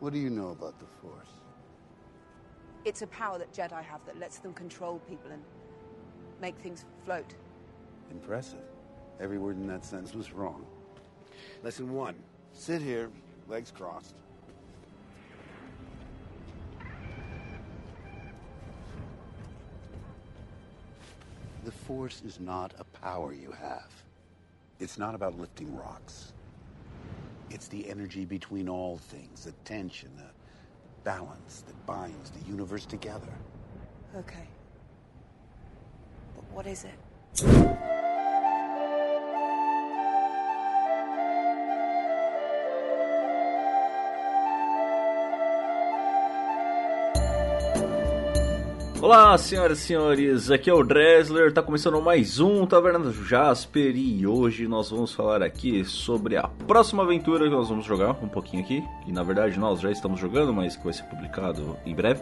[0.00, 1.30] What do you know about the Force?
[2.84, 5.42] It's a power that Jedi have that lets them control people and
[6.40, 7.34] make things float.
[8.10, 8.62] Impressive.
[9.20, 10.64] Every word in that sentence was wrong.
[11.64, 12.14] Lesson one.
[12.52, 13.10] Sit here,
[13.48, 14.14] legs crossed.
[21.64, 23.90] The Force is not a power you have.
[24.78, 26.32] It's not about lifting rocks.
[27.50, 30.30] It's the energy between all things, the tension, the
[31.04, 33.32] balance that binds the universe together.
[34.16, 34.46] Okay.
[36.34, 37.97] But what is it?
[49.00, 53.94] Olá, senhoras e senhores, aqui é o Dresler, tá começando mais um Taverna do Jasper
[53.94, 58.28] e hoje nós vamos falar aqui sobre a próxima aventura que nós vamos jogar um
[58.28, 61.94] pouquinho aqui, que na verdade nós já estamos jogando, mas que vai ser publicado em
[61.94, 62.20] breve.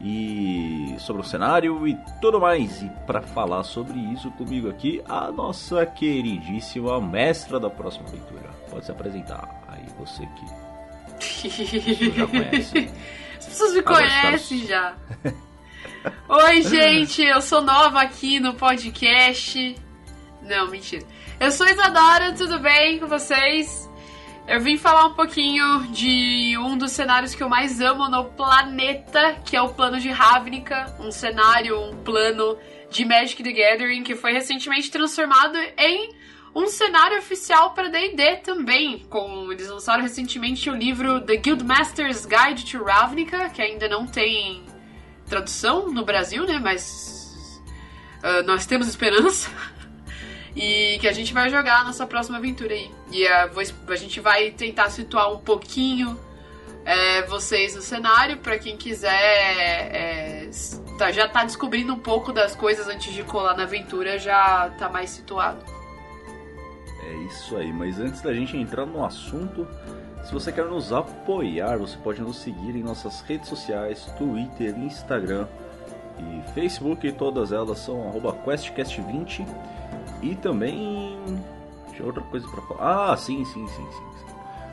[0.00, 2.80] E sobre o cenário e tudo mais.
[2.80, 8.48] E para falar sobre isso comigo aqui, a nossa queridíssima mestra da próxima aventura.
[8.70, 10.70] Pode se apresentar aí, você que
[11.18, 12.90] você já conhece.
[13.38, 14.94] As pessoas me conhecem já.
[16.28, 19.76] Oi, gente, eu sou nova aqui no podcast.
[20.42, 21.04] Não, mentira.
[21.38, 23.88] Eu sou Isadora, tudo bem com vocês?
[24.48, 29.36] Eu vim falar um pouquinho de um dos cenários que eu mais amo no planeta,
[29.44, 32.56] que é o plano de Ravnica, um cenário, um plano
[32.90, 36.14] de Magic the Gathering que foi recentemente transformado em
[36.54, 42.64] um cenário oficial para D&D também, com eles lançaram recentemente o livro The Guildmaster's Guide
[42.64, 44.64] to Ravnica, que ainda não tem
[45.30, 46.58] tradução no Brasil, né?
[46.62, 47.60] Mas
[48.22, 49.50] ah, nós temos esperança.
[50.56, 52.90] E que a gente vai jogar a nossa próxima aventura aí.
[53.12, 56.18] E ah, vou a gente vai tentar situar um pouquinho
[56.84, 60.50] é, vocês no cenário, pra quem quiser é,
[60.98, 64.88] tá- já tá descobrindo um pouco das coisas antes de colar na aventura, já tá
[64.88, 65.64] mais situado.
[67.04, 69.68] É isso aí, mas antes da gente entrar no assunto,
[70.24, 75.46] se você quer nos apoiar, você pode nos seguir em nossas redes sociais, Twitter, Instagram
[76.18, 79.46] e Facebook, todas elas são arroba QuestCast20
[80.22, 81.18] e também.
[81.92, 83.12] Tinha outra coisa pra falar.
[83.12, 83.90] Ah, sim, sim, sim, sim.
[83.92, 84.30] sim.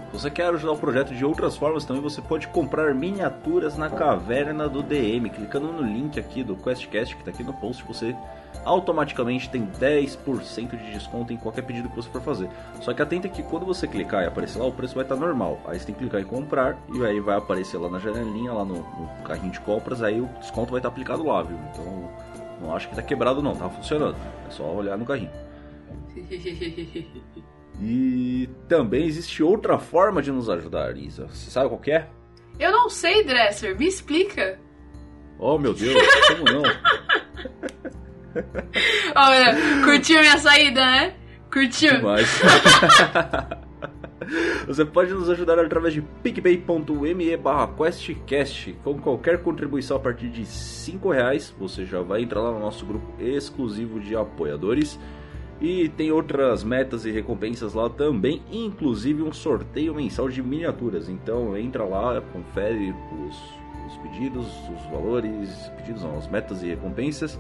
[0.08, 3.90] Se você quer ajudar o projeto de outras formas também, você pode comprar miniaturas na
[3.90, 5.29] caverna do DM.
[5.29, 8.16] Clicando no link aqui do QuestCast que está aqui no post, você
[8.63, 12.50] automaticamente tem 10% de desconto em qualquer pedido que você for fazer.
[12.81, 15.59] Só que atenta que quando você clicar e aparecer lá, o preço vai estar normal.
[15.66, 18.66] Aí você tem que clicar em comprar e aí vai aparecer lá na janelinha, lá
[18.66, 21.57] no, no carrinho de compras, aí o desconto vai estar aplicado lá, viu?
[21.72, 22.09] Então
[22.62, 24.16] não acho que tá quebrado não, tá funcionando.
[24.47, 25.31] É só olhar no carrinho.
[27.79, 31.28] E também existe outra forma de nos ajudar, Isa.
[31.28, 32.07] Você sabe qual que é?
[32.59, 34.59] Eu não sei, Dresser, me explica.
[35.38, 36.63] Oh meu Deus, como não?
[39.15, 41.13] Olha, curtiu minha saída, né?
[41.51, 41.97] Curtiu?
[41.97, 42.41] Demais.
[44.67, 48.73] Você pode nos ajudar através de picpay.me barra questcast.
[48.83, 52.85] Com qualquer contribuição a partir de 5 reais, você já vai entrar lá no nosso
[52.85, 54.99] grupo exclusivo de apoiadores.
[55.59, 61.09] E tem outras metas e recompensas lá também, inclusive um sorteio mensal de miniaturas.
[61.09, 62.93] Então entra lá, confere
[63.27, 63.35] os,
[63.87, 67.39] os pedidos, os valores, pedidos não, as metas e recompensas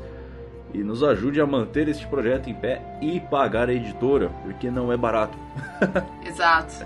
[0.73, 4.91] e nos ajude a manter este projeto em pé e pagar a editora, porque não
[4.91, 5.37] é barato.
[6.25, 6.85] Exato.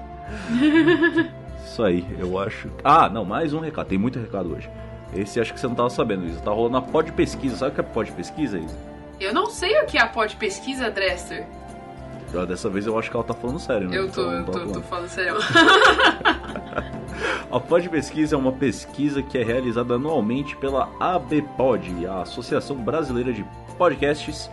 [1.65, 2.69] Isso aí, eu acho.
[2.83, 3.87] Ah, não, mais um recado.
[3.87, 4.69] Tem muito recado hoje.
[5.15, 6.39] Esse acho que você não tava sabendo, Isa.
[6.41, 7.55] Tá rolando a pod pesquisa.
[7.57, 8.77] Sabe o que é pod pesquisa, Isa?
[9.19, 11.45] Eu não sei o que é a pod pesquisa, Dresser.
[12.33, 13.97] Já Dessa vez eu acho que ela tá falando sério, né?
[13.97, 14.83] Eu tô, Então, eu tá tô, tô falando.
[14.83, 15.35] falando sério.
[17.51, 23.33] A Pod Pesquisa é uma pesquisa que é realizada anualmente pela ABPod, a Associação Brasileira
[23.33, 23.43] de
[23.81, 24.47] Podcasts,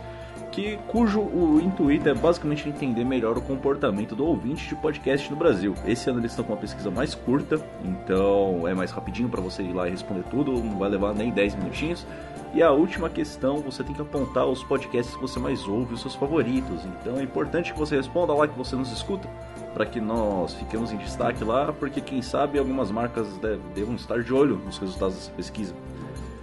[0.51, 5.37] que, cujo o intuito é basicamente entender melhor o comportamento do ouvinte de podcast no
[5.37, 5.75] Brasil.
[5.85, 9.61] Esse ano eles estão com uma pesquisa mais curta, então é mais rapidinho para você
[9.61, 12.07] ir lá e responder tudo, não vai levar nem 10 minutinhos.
[12.55, 16.01] E a última questão, você tem que apontar os podcasts que você mais ouve, os
[16.01, 16.83] seus favoritos.
[16.99, 19.29] Então é importante que você responda lá que você nos escuta,
[19.75, 24.23] para que nós fiquemos em destaque lá, porque quem sabe algumas marcas deve- devam estar
[24.23, 25.75] de olho nos resultados dessa pesquisa.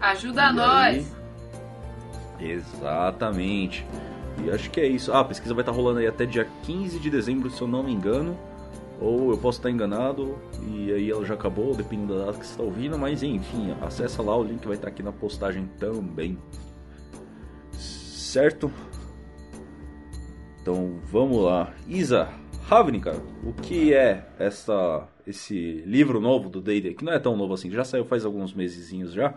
[0.01, 0.69] Ajuda E nós.
[0.95, 1.26] aí-
[2.41, 3.87] Exatamente.
[4.45, 5.13] E acho que é isso.
[5.13, 7.83] Ah, a pesquisa vai estar rolando aí até dia 15 de dezembro, se eu não
[7.83, 8.37] me engano.
[9.01, 12.53] Ou eu posso estar enganado e aí ela já acabou, dependendo da data que você
[12.53, 12.99] está ouvindo.
[12.99, 16.39] Mas enfim, acessa lá, o link vai estar aqui na postagem também.
[17.73, 18.71] Certo?
[20.61, 21.75] Então vamos lá.
[21.87, 22.29] Isa,
[22.65, 26.95] Ravnica, o que é essa, esse livro novo do D&D?
[26.95, 29.35] Que não é tão novo assim, já saiu faz alguns mesezinhos já.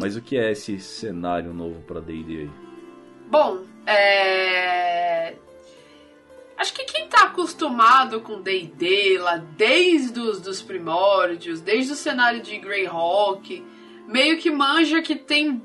[0.00, 2.50] Mas o que é esse cenário novo para D&D aí?
[3.28, 5.34] Bom, é...
[6.56, 12.42] Acho que quem tá acostumado com D&D lá desde os dos primórdios, desde o cenário
[12.42, 13.64] de Greyhawk,
[14.06, 15.62] meio que manja que tem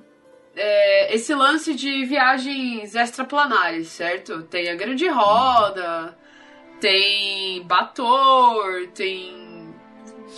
[0.56, 4.44] é, esse lance de viagens extraplanares, certo?
[4.44, 6.18] Tem a Grande Roda,
[6.80, 9.45] tem Bator, tem.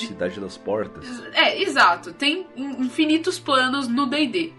[0.05, 1.05] Cidade das Portas.
[1.33, 2.13] É, exato.
[2.13, 4.53] Tem infinitos planos no DD.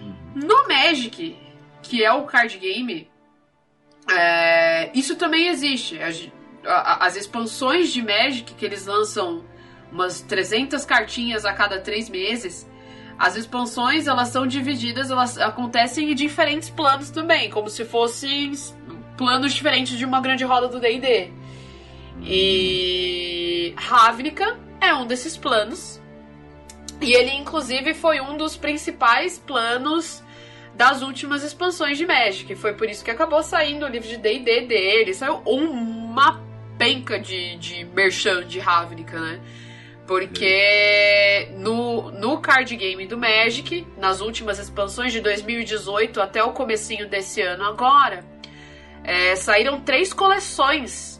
[0.00, 0.14] Uhum.
[0.34, 1.36] No Magic,
[1.82, 3.10] que é o card game,
[4.10, 5.98] é, isso também existe.
[6.00, 6.28] As,
[6.64, 9.44] as expansões de Magic, que eles lançam
[9.90, 12.68] umas 300 cartinhas a cada três meses,
[13.18, 18.52] as expansões elas são divididas, elas acontecem em diferentes planos também, como se fossem
[19.16, 21.30] planos diferentes de uma grande roda do D&D.
[22.20, 26.00] E Ravnica é um desses planos.
[27.00, 30.22] E ele inclusive foi um dos principais planos
[30.74, 32.54] das últimas expansões de Magic.
[32.54, 35.12] Foi por isso que acabou saindo o livro de D&D dele.
[35.12, 36.40] Saiu uma
[36.78, 39.40] penca de, de merchan de Ravnica, né?
[40.06, 47.08] Porque no, no card game do Magic, nas últimas expansões de 2018 até o comecinho
[47.08, 48.24] desse ano agora,
[49.04, 51.11] é, saíram três coleções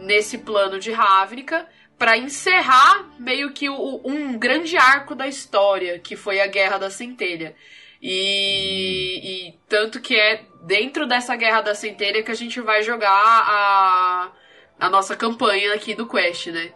[0.00, 1.66] nesse plano de Ravnica
[1.98, 6.90] para encerrar meio que o, um grande arco da história, que foi a Guerra da
[6.90, 7.54] Centelha.
[8.00, 13.10] E, e, tanto que é dentro dessa Guerra da Centelha que a gente vai jogar
[13.12, 14.32] a,
[14.78, 16.72] a nossa campanha aqui do Quest, né?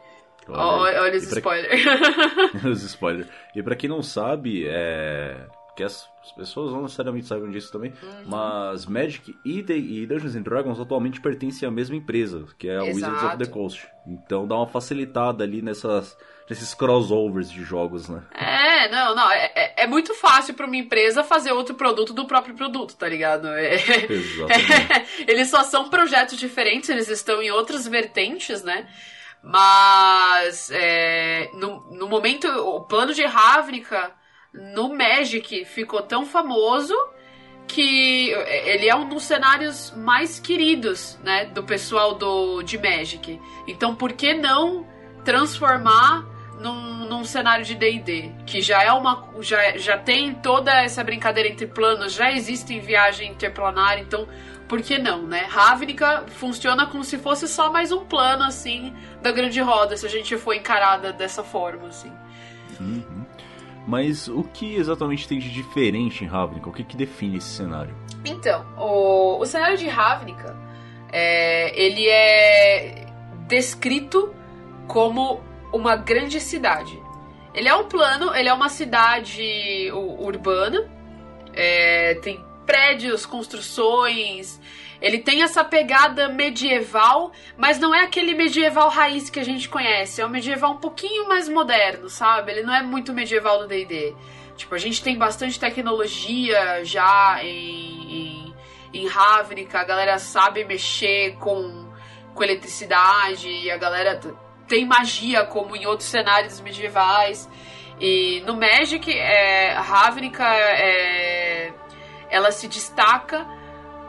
[0.46, 1.82] Olha, olha os spoilers.
[2.64, 3.26] os spoilers.
[3.56, 5.46] E pra quem não sabe, é.
[5.74, 8.24] Que as pessoas não necessariamente sabem disso também, uhum.
[8.26, 12.86] mas Magic e, e, Dungeons and Dragons atualmente pertencem à mesma empresa, que é a
[12.86, 12.94] Exato.
[12.94, 13.88] Wizards of the Coast.
[14.06, 16.16] Então dá uma facilitada ali nessas
[16.48, 18.22] nesses crossovers de jogos, né?
[18.34, 19.30] É, não, não.
[19.30, 23.08] É, é, é muito fácil para uma empresa fazer outro produto do próprio produto, tá
[23.08, 23.48] ligado?
[23.48, 25.24] É, Exatamente.
[25.26, 28.86] eles só são projetos diferentes, eles estão em outras vertentes, né?
[29.42, 34.12] Mas é, no, no momento, o plano de Ravnica
[34.54, 36.94] no Magic ficou tão famoso
[37.66, 43.40] que ele é um dos cenários mais queridos, né, do pessoal do de Magic.
[43.66, 44.86] Então, por que não
[45.24, 46.26] transformar
[46.60, 51.48] num, num cenário de D&D, que já é uma já, já tem toda essa brincadeira
[51.48, 54.28] entre planos, já existe viagem interplanar, então
[54.68, 55.46] por que não, né?
[55.48, 60.08] Ravnica funciona como se fosse só mais um plano, assim, da grande roda, se a
[60.08, 62.12] gente for encarada dessa forma, assim.
[62.80, 63.13] Uhum.
[63.86, 66.68] Mas o que exatamente tem de diferente em Ravnica?
[66.68, 67.94] O que, que define esse cenário?
[68.24, 70.56] Então, o, o cenário de Ravnica,
[71.12, 73.06] é, ele é
[73.46, 74.34] descrito
[74.86, 75.42] como
[75.72, 76.98] uma grande cidade.
[77.52, 80.90] Ele é um plano, ele é uma cidade urbana,
[81.52, 84.60] é, tem prédios, construções.
[85.04, 90.22] Ele tem essa pegada medieval, mas não é aquele medieval raiz que a gente conhece.
[90.22, 92.52] É um medieval um pouquinho mais moderno, sabe?
[92.52, 94.16] Ele não é muito medieval do D&D.
[94.56, 98.48] Tipo, a gente tem bastante tecnologia já em,
[98.94, 99.08] em, em.
[99.74, 101.86] A galera sabe mexer com,
[102.34, 103.46] com eletricidade.
[103.46, 104.18] E a galera
[104.66, 107.46] tem magia, como em outros cenários medievais.
[108.00, 111.74] E no Magic, é, é
[112.30, 113.46] ela se destaca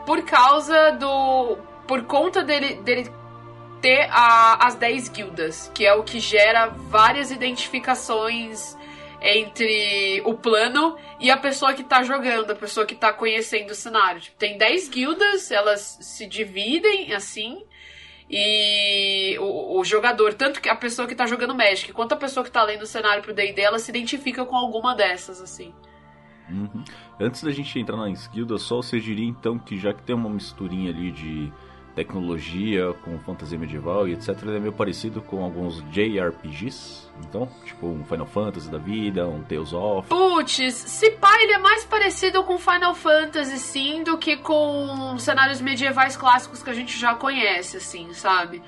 [0.06, 1.58] por causa do.
[1.86, 3.10] por conta dele, dele
[3.82, 8.76] ter a, as 10 guildas, que é o que gera várias identificações
[9.20, 13.74] entre o plano e a pessoa que tá jogando, a pessoa que tá conhecendo o
[13.74, 14.20] cenário.
[14.20, 17.62] Tipo, tem 10 guildas, elas se dividem assim.
[18.28, 22.42] E o, o, jogador, tanto que a pessoa que tá jogando Magic, quanto a pessoa
[22.42, 25.72] que tá lendo o cenário pro D&D, ela se identifica com alguma dessas, assim.
[26.50, 26.84] Uhum.
[27.18, 30.28] Antes da gente entrar na guildas, só você diria então que já que tem uma
[30.28, 31.52] misturinha ali de
[31.94, 37.86] tecnologia com fantasia medieval e etc, ele é meio parecido com alguns JRPGs, então, tipo
[37.86, 40.06] um Final Fantasy da vida, um Tales of.
[40.06, 45.62] Putz, se pá, ele é mais parecido com Final Fantasy sim do que com cenários
[45.62, 48.62] medievais clássicos que a gente já conhece, assim, sabe?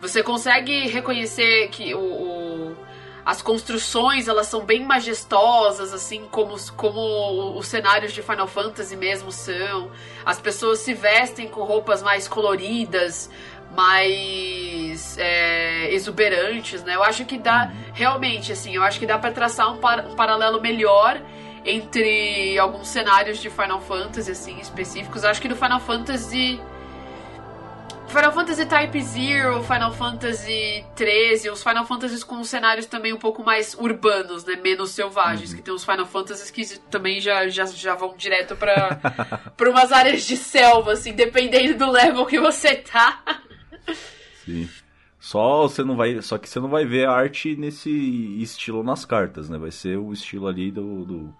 [0.00, 2.76] Você consegue reconhecer que o, o
[3.24, 9.30] as construções elas são bem majestosas, assim como, como os cenários de Final Fantasy mesmo
[9.30, 9.90] são.
[10.24, 13.30] As pessoas se vestem com roupas mais coloridas,
[13.76, 16.96] mais é, exuberantes, né?
[16.96, 20.14] Eu acho que dá realmente, assim, eu acho que dá para traçar um, par, um
[20.16, 21.20] paralelo melhor
[21.64, 25.22] entre alguns cenários de Final Fantasy assim específicos.
[25.22, 26.60] Eu acho que no Final Fantasy
[28.12, 33.42] Final Fantasy Type Zero, Final Fantasy 13, os Final Fantasies com cenários também um pouco
[33.42, 34.54] mais urbanos, né?
[34.56, 35.50] Menos selvagens.
[35.50, 35.56] Uhum.
[35.56, 39.00] Que tem uns Final Fantasies que também já, já, já vão direto pra,
[39.56, 43.22] pra umas áreas de selva, assim, dependendo do level que você tá.
[44.44, 44.68] Sim.
[45.18, 47.90] Só você não vai, só que você não vai ver a arte nesse
[48.42, 49.56] estilo nas cartas, né?
[49.56, 51.36] Vai ser o estilo ali do do,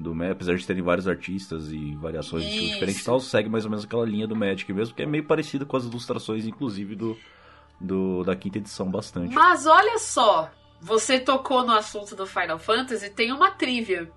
[0.00, 2.74] do Magic, apesar de terem vários artistas e variações de estilo Isso.
[2.74, 5.24] diferentes, e tal, segue mais ou menos aquela linha do Magic mesmo, que é meio
[5.24, 7.16] parecido com as ilustrações, inclusive do,
[7.78, 9.34] do da quinta edição bastante.
[9.34, 14.10] Mas olha só, você tocou no assunto do Final Fantasy, tem uma trivia.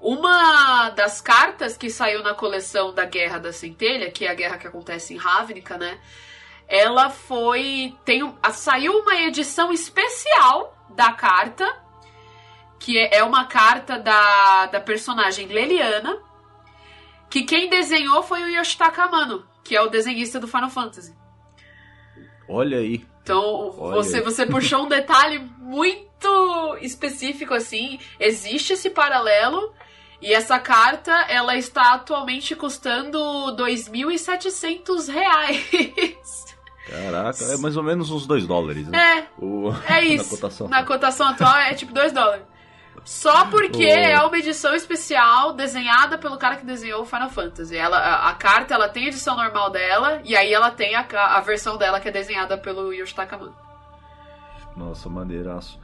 [0.00, 4.56] Uma das cartas que saiu na coleção da Guerra da Centelha, que é a guerra
[4.56, 5.98] que acontece em Ravnica, né?
[6.68, 7.96] Ela foi.
[8.04, 8.22] Tem,
[8.52, 11.64] saiu uma edição especial da carta,
[12.78, 16.16] que é, é uma carta da, da personagem Leliana,
[17.30, 21.14] que quem desenhou foi o Yoshitaka Amano, que é o desenhista do Final Fantasy.
[22.48, 23.04] Olha aí.
[23.22, 24.22] Então, Olha você, aí.
[24.22, 27.98] você puxou um detalhe muito específico, assim.
[28.18, 29.74] Existe esse paralelo.
[30.20, 33.18] E essa carta, ela está atualmente custando
[33.56, 36.44] 2.700 reais.
[36.88, 38.98] Caraca, é mais ou menos uns 2 dólares, né?
[38.98, 40.24] É, O- é isso.
[40.24, 40.68] Na cotação.
[40.68, 42.42] Na cotação atual é tipo 2 dólares.
[43.08, 43.98] Só porque Oh.
[43.98, 47.74] é uma edição especial desenhada pelo cara que desenhou o Final Fantasy.
[47.74, 51.06] Ela, a, a carta ela tem a edição normal dela, e aí ela tem a,
[51.10, 53.56] a versão dela que é desenhada pelo Yoshitaka Amano.
[54.76, 55.80] Nossa, maneiraço.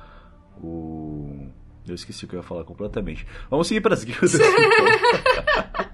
[0.63, 1.49] O...
[1.89, 3.27] Eu esqueci o que eu ia falar completamente.
[3.49, 4.33] Vamos seguir para as guildas.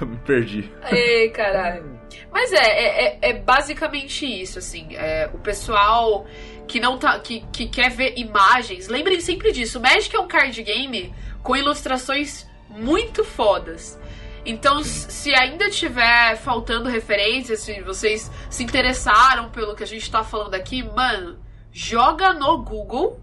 [0.00, 0.70] Me perdi.
[0.90, 2.00] Ei, caralho.
[2.32, 4.88] Mas é, é, é- é basicamente isso, assim.
[4.96, 6.26] É, o pessoal
[6.66, 7.18] que não tá.
[7.20, 8.88] Que, que quer ver imagens.
[8.88, 9.80] Lembrem sempre disso.
[9.80, 13.98] Magic é um card game com ilustrações muito fodas.
[14.44, 20.24] Então, se ainda tiver faltando referências, se vocês se interessaram pelo que a gente tá
[20.24, 21.38] falando aqui, mano,
[21.70, 23.20] joga no Google,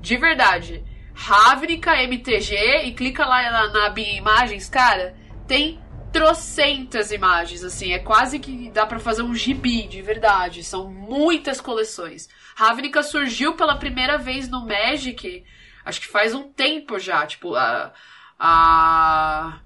[0.00, 0.84] de verdade,
[1.14, 5.16] Ravnica MTG e clica lá na, na abinha imagens, cara,
[5.48, 5.80] tem
[6.12, 11.60] trocentas imagens, assim, é quase que dá pra fazer um gibi, de verdade, são muitas
[11.60, 12.28] coleções.
[12.54, 15.44] Ravnica surgiu pela primeira vez no Magic,
[15.84, 17.92] acho que faz um tempo já, tipo, a...
[18.38, 19.60] a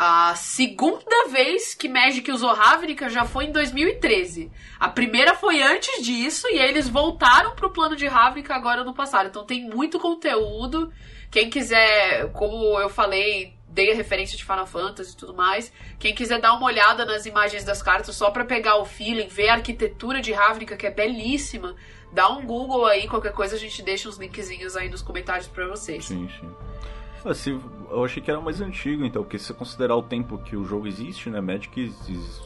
[0.00, 4.48] a segunda vez que Magic usou Ravnica já foi em 2013.
[4.78, 9.26] A primeira foi antes disso e eles voltaram pro plano de Ravnica agora no passado.
[9.26, 10.92] Então tem muito conteúdo.
[11.32, 15.72] Quem quiser, como eu falei, dei a referência de Final Fantasy e tudo mais.
[15.98, 19.48] Quem quiser dar uma olhada nas imagens das cartas só pra pegar o feeling, ver
[19.50, 21.74] a arquitetura de Ravnica que é belíssima,
[22.12, 25.66] dá um Google aí, qualquer coisa a gente deixa uns linkzinhos aí nos comentários pra
[25.66, 26.04] vocês.
[26.04, 27.34] Sim, sim.
[27.34, 27.60] Se-
[27.90, 30.64] eu achei que era mais antigo, então, porque se você considerar o tempo que o
[30.64, 31.40] jogo existe, né?
[31.40, 31.92] Magic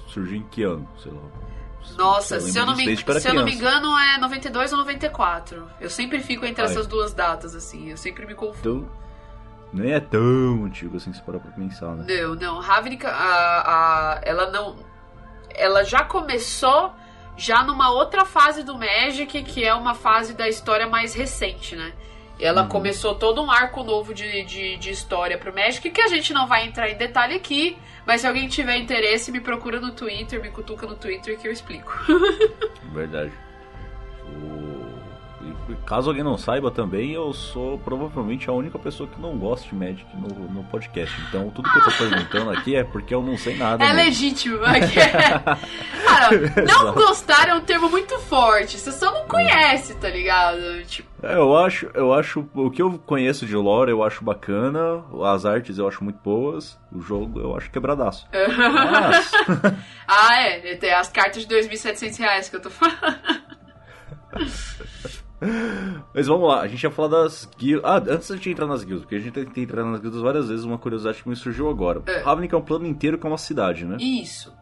[0.09, 0.89] surgiu em que ano?
[1.03, 1.21] Sei lá.
[1.97, 5.69] Nossa, se eu, não me, eu se eu não me engano é 92 ou 94.
[5.81, 6.67] Eu sempre fico entre é.
[6.67, 7.91] essas duas datas, assim.
[7.91, 8.87] Eu sempre me confundo.
[8.87, 9.03] Então,
[9.73, 12.05] nem é tão antigo assim, se parar pra pensar, né?
[12.23, 12.59] Não, não.
[12.61, 14.77] Ravnica, a, a, ela não.
[15.55, 16.93] Ela já começou
[17.37, 21.93] já numa outra fase do Magic, que é uma fase da história mais recente, né?
[22.41, 22.69] Ela Uhum.
[22.69, 26.47] começou todo um arco novo de, de, de história pro Magic, que a gente não
[26.47, 30.51] vai entrar em detalhe aqui, mas se alguém tiver interesse, me procura no Twitter, me
[30.51, 31.93] cutuca no Twitter que eu explico.
[32.93, 33.33] Verdade.
[34.27, 34.72] O-
[35.87, 39.75] Caso alguém não saiba também, eu sou provavelmente a única pessoa que não gosta de
[39.75, 41.15] Magic no, no podcast.
[41.29, 43.85] Então tudo que eu tô perguntando aqui é porque eu não sei nada.
[43.85, 44.03] É mesmo.
[44.05, 44.59] legítimo.
[46.05, 46.31] Cara,
[46.67, 48.79] não gostar é um termo muito forte.
[48.79, 50.85] Você só não conhece, tá ligado?
[50.85, 52.49] Tipo, É, eu acho, eu acho.
[52.55, 55.05] O que eu conheço de lore eu acho bacana.
[55.25, 56.79] As artes eu acho muito boas.
[56.93, 58.27] O jogo eu acho quebradaço.
[58.33, 59.31] Mas.
[60.07, 60.77] ah, é.
[60.77, 62.99] Tem as cartas de 2.700 reais que eu tô falando.
[66.15, 67.91] Mas vamos lá, a gente ia falar das guildas.
[67.91, 70.49] Ah, antes de entrar nas guildas, porque a gente tem que entrar nas guildas várias
[70.49, 72.03] vezes, uma curiosidade que me surgiu agora.
[72.07, 72.21] É.
[72.21, 73.97] Ravnica é um plano inteiro que é uma cidade, né?
[74.01, 74.55] Isso.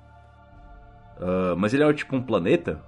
[1.20, 2.82] Ah, mas ele é tipo um planeta?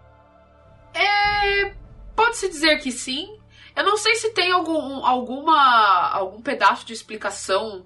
[0.95, 1.75] É.
[2.17, 3.39] Pode-se dizer que sim.
[3.77, 7.85] Eu não sei se tem algum, alguma, algum pedaço de explicação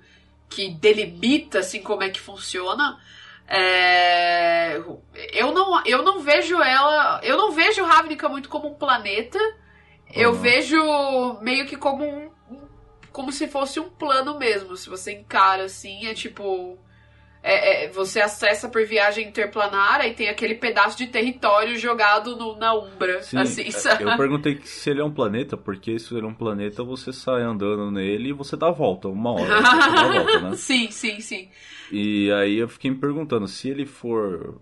[0.48, 2.98] que delimita assim como é que funciona.
[3.48, 4.78] É,
[5.32, 7.20] eu, não, eu não vejo ela.
[7.22, 9.38] Eu não vejo Ravnica muito como um planeta.
[10.14, 10.36] Eu Uhum.
[10.36, 12.30] vejo meio que como um.
[12.50, 12.66] um-
[13.12, 14.76] Como se fosse um plano mesmo.
[14.76, 16.78] Se você encara assim, é tipo.
[17.42, 22.56] é- é, você acessa por viagem interplanar e tem aquele pedaço de território jogado no-
[22.56, 23.22] na Umbra.
[23.22, 26.34] Sim, assim, é, eu perguntei se ele é um planeta, porque se ele é um
[26.34, 29.58] planeta, você sai andando nele e você dá a volta, uma hora.
[29.62, 30.56] Você dá a volta, né?
[30.58, 31.48] Sim, sim, sim.
[31.92, 34.60] E aí eu fiquei me perguntando, se ele for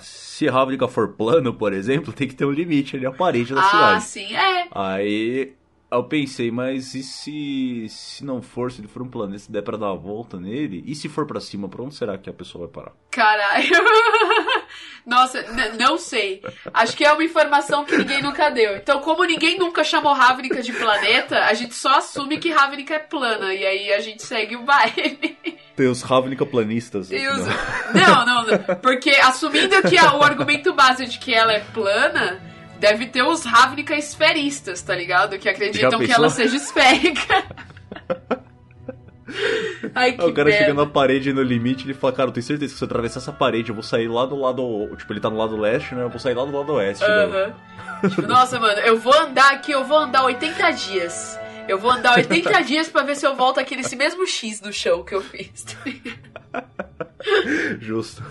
[0.00, 3.60] se Ravnica for plano, por exemplo, tem que ter um limite ali, a parede da
[3.60, 3.96] ah, cidade.
[3.96, 4.68] Ah, sim, é.
[4.70, 5.54] Aí
[5.90, 9.62] eu pensei, mas e se, se não for, se ele for um planeta, se der
[9.62, 12.32] pra dar uma volta nele, e se for para cima, pra onde será que a
[12.32, 12.92] pessoa vai parar?
[13.10, 13.68] Caralho.
[15.04, 15.44] Nossa,
[15.78, 16.42] não sei.
[16.72, 18.76] Acho que é uma informação que ninguém nunca deu.
[18.76, 22.98] Então, como ninguém nunca chamou Ravnica de planeta, a gente só assume que Ravnica é
[22.98, 23.52] plana.
[23.52, 25.36] E aí a gente segue o baile.
[25.74, 27.10] Tem os Ravnica planistas.
[27.10, 27.10] Os...
[27.94, 28.74] Não, não, não.
[28.76, 32.40] Porque assumindo que o argumento base de que ela é plana,
[32.80, 35.38] deve ter os Ravnica esferistas, tá ligado?
[35.38, 37.44] Que acreditam que ela seja esférica.
[39.94, 40.64] Ai, que o cara merda.
[40.64, 43.20] chega na parede no limite ele fala, cara, eu tenho certeza que se eu atravessar
[43.20, 44.90] essa parede, eu vou sair lá do lado.
[44.96, 46.02] Tipo, ele tá no lado leste, né?
[46.02, 47.04] Eu vou sair lá do lado oeste.
[47.04, 48.08] Uhum.
[48.08, 51.38] tipo, nossa, mano, eu vou andar aqui, eu vou andar 80 dias.
[51.68, 54.72] Eu vou andar 80 dias pra ver se eu volto aqui nesse mesmo X do
[54.72, 55.64] chão que eu fiz.
[57.78, 58.24] Justo.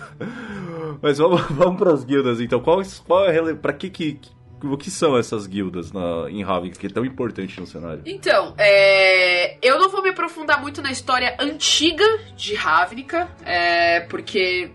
[1.00, 2.60] Mas vamos, vamos pras guildas então.
[2.60, 4.20] Qual, qual é pra que que
[4.62, 8.02] o que são essas guildas na, em Ravnica que é tão importante no cenário?
[8.04, 12.04] Então, é, eu não vou me aprofundar muito na história antiga
[12.36, 14.70] de Ravnica, é, porque,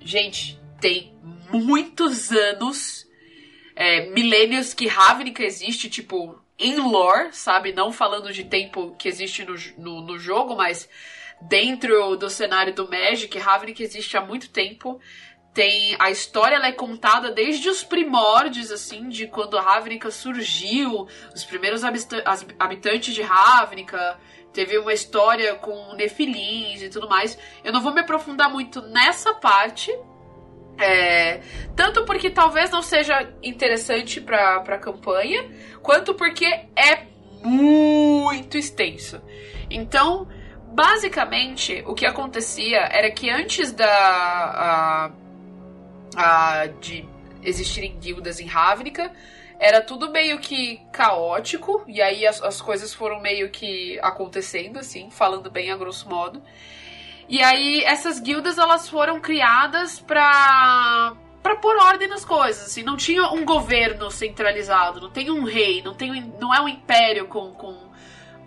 [0.00, 1.14] gente, tem
[1.52, 3.06] muitos anos,
[3.76, 7.72] é, milênios que Ravnica existe, tipo, em lore, sabe?
[7.72, 10.88] Não falando de tempo que existe no, no, no jogo, mas
[11.40, 15.00] dentro do cenário do Magic, Ravnica existe há muito tempo
[15.54, 21.44] tem a história ela é contada desde os primórdios assim de quando Ravnica surgiu, os
[21.44, 24.18] primeiros habitantes de Ravnica,
[24.52, 27.38] teve uma história com nefilins e tudo mais.
[27.62, 29.90] Eu não vou me aprofundar muito nessa parte,
[30.78, 31.40] é,
[31.76, 35.50] tanto porque talvez não seja interessante para a campanha,
[35.82, 37.06] quanto porque é
[37.42, 39.20] muito extenso.
[39.70, 40.26] Então,
[40.72, 43.86] basicamente, o que acontecia era que antes da.
[43.86, 45.21] A,
[46.80, 47.04] de
[47.42, 49.12] existirem guildas em Ravnica.
[49.58, 55.08] Era tudo meio que caótico, e aí as, as coisas foram meio que acontecendo, assim,
[55.10, 56.42] falando bem a grosso modo.
[57.28, 62.96] E aí essas guildas elas foram criadas pra para pôr ordem nas coisas, assim, não
[62.96, 67.50] tinha um governo centralizado, não tem um rei, não tem não é um império com,
[67.52, 67.76] com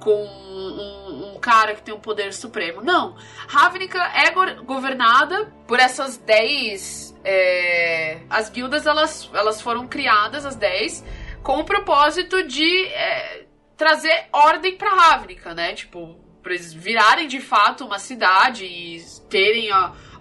[0.06, 2.84] com um, um, cara que tem um poder supremo.
[2.84, 3.16] Não.
[3.48, 7.16] Ravnica é go governada por essas 10.
[7.24, 8.22] É...
[8.30, 11.04] As guildas elas, elas foram criadas, as 10,
[11.42, 15.74] com o propósito de é, trazer ordem pra Ravnica, né?
[15.74, 19.70] Tipo, pra eles virarem de fato uma cidade e terem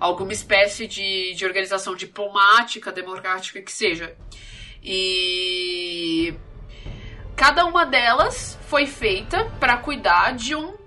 [0.00, 4.16] alguma espécie de, de organização diplomática, democrática que seja.
[4.82, 6.34] E
[7.36, 10.84] cada uma delas foi feita para cuidar de um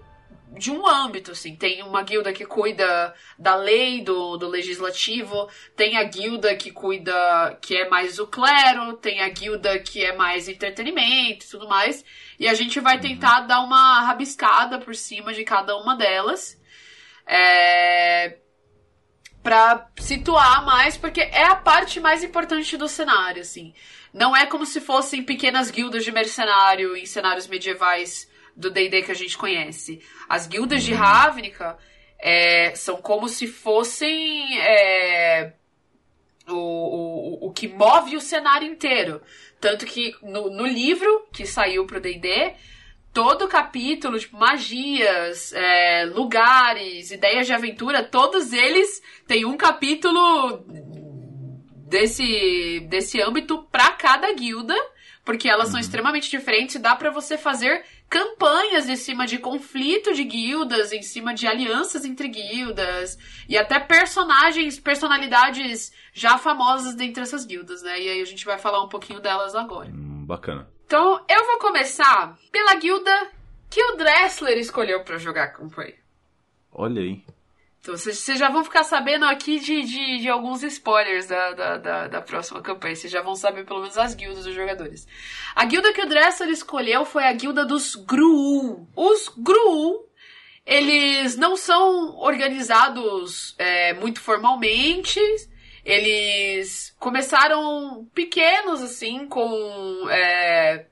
[0.57, 1.55] de um âmbito, assim.
[1.55, 7.57] Tem uma guilda que cuida da lei, do, do legislativo, tem a guilda que cuida,
[7.61, 12.03] que é mais o clero, tem a guilda que é mais entretenimento e tudo mais.
[12.39, 16.59] E a gente vai tentar dar uma rabiscada por cima de cada uma delas.
[17.27, 18.37] É,
[19.43, 23.73] para situar mais, porque é a parte mais importante do cenário, assim.
[24.13, 29.11] Não é como se fossem pequenas guildas de mercenário em cenários medievais do D&D que
[29.11, 30.01] a gente conhece.
[30.27, 31.77] As guildas de Ravnica
[32.19, 35.53] é, são como se fossem é,
[36.47, 39.21] o, o, o que move o cenário inteiro.
[39.59, 42.53] Tanto que no, no livro que saiu pro D&D,
[43.13, 50.63] todo capítulo, tipo, magias, é, lugares, ideias de aventura, todos eles têm um capítulo
[51.87, 54.75] desse, desse âmbito para cada guilda,
[55.23, 55.81] porque elas são uhum.
[55.81, 61.01] extremamente diferentes e dá para você fazer campanhas em cima de conflito de guildas, em
[61.01, 67.99] cima de alianças entre guildas e até personagens, personalidades já famosas dentre essas guildas, né?
[67.99, 69.89] E aí a gente vai falar um pouquinho delas agora.
[69.89, 70.69] Hum, bacana.
[70.85, 73.11] Então, eu vou começar pela guilda
[73.69, 75.95] que o Dressler escolheu para jogar a campanha.
[76.71, 77.21] Olha aí.
[77.87, 82.07] Então vocês, já vão ficar sabendo aqui de, de, de alguns spoilers da, da, da,
[82.09, 82.93] da, próxima campanha.
[82.93, 85.07] Vocês já vão saber pelo menos as guildas dos jogadores.
[85.55, 88.85] A guilda que o Dresser escolheu foi a guilda dos Gruul.
[88.93, 90.05] Os Gruul,
[90.65, 95.21] eles não são organizados é, muito formalmente.
[95.85, 100.09] Eles começaram pequenos, assim, com...
[100.09, 100.87] É,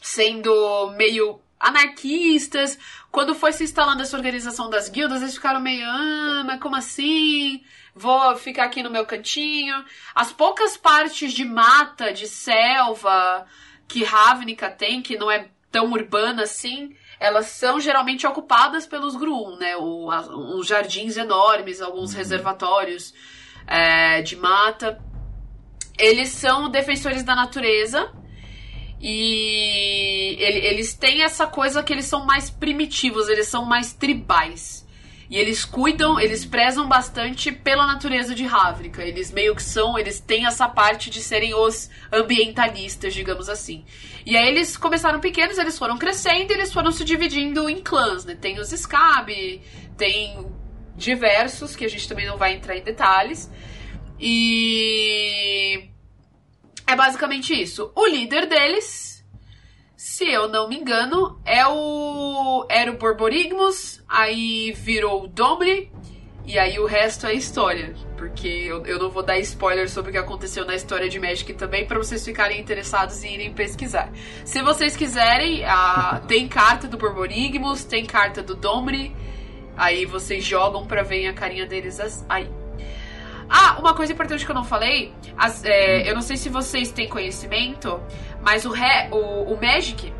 [0.00, 2.78] sendo meio anarquistas.
[3.18, 7.64] Quando foi se instalando essa organização das guildas, eles ficaram meio, ah, mas como assim?
[7.92, 9.74] Vou ficar aqui no meu cantinho.
[10.14, 13.44] As poucas partes de mata, de selva
[13.88, 19.56] que Ravnica tem, que não é tão urbana assim, elas são geralmente ocupadas pelos Gruum,
[19.56, 19.76] né?
[19.76, 20.20] O, a,
[20.54, 22.18] os jardins enormes, alguns uhum.
[22.18, 23.12] reservatórios
[23.66, 24.96] é, de mata.
[25.98, 28.12] Eles são defensores da natureza
[29.00, 34.86] e ele, eles têm essa coisa que eles são mais primitivos, eles são mais tribais.
[35.30, 39.02] E eles cuidam, eles prezam bastante pela natureza de Ravnica.
[39.02, 43.84] Eles meio que são, eles têm essa parte de serem os ambientalistas, digamos assim.
[44.24, 48.24] E aí eles começaram pequenos, eles foram crescendo e eles foram se dividindo em clãs,
[48.24, 48.34] né?
[48.34, 49.60] Tem os Scab,
[49.98, 50.46] tem
[50.96, 53.50] diversos, que a gente também não vai entrar em detalhes.
[54.18, 55.90] E
[56.88, 57.92] é basicamente isso.
[57.94, 59.22] O líder deles,
[59.94, 65.92] se eu não me engano, é o era o Borborigmus, aí virou o Domri
[66.46, 70.12] e aí o resto é história, porque eu, eu não vou dar spoiler sobre o
[70.14, 74.10] que aconteceu na história de Magic também para vocês ficarem interessados e irem pesquisar.
[74.46, 79.14] Se vocês quiserem, ah, tem carta do Borborigmus, tem carta do Domri,
[79.76, 82.48] aí vocês jogam para ver a carinha deles aí.
[83.48, 86.92] Ah, uma coisa importante que eu não falei, as, é, eu não sei se vocês
[86.92, 88.00] têm conhecimento,
[88.42, 90.12] mas o, re, o, o Magic,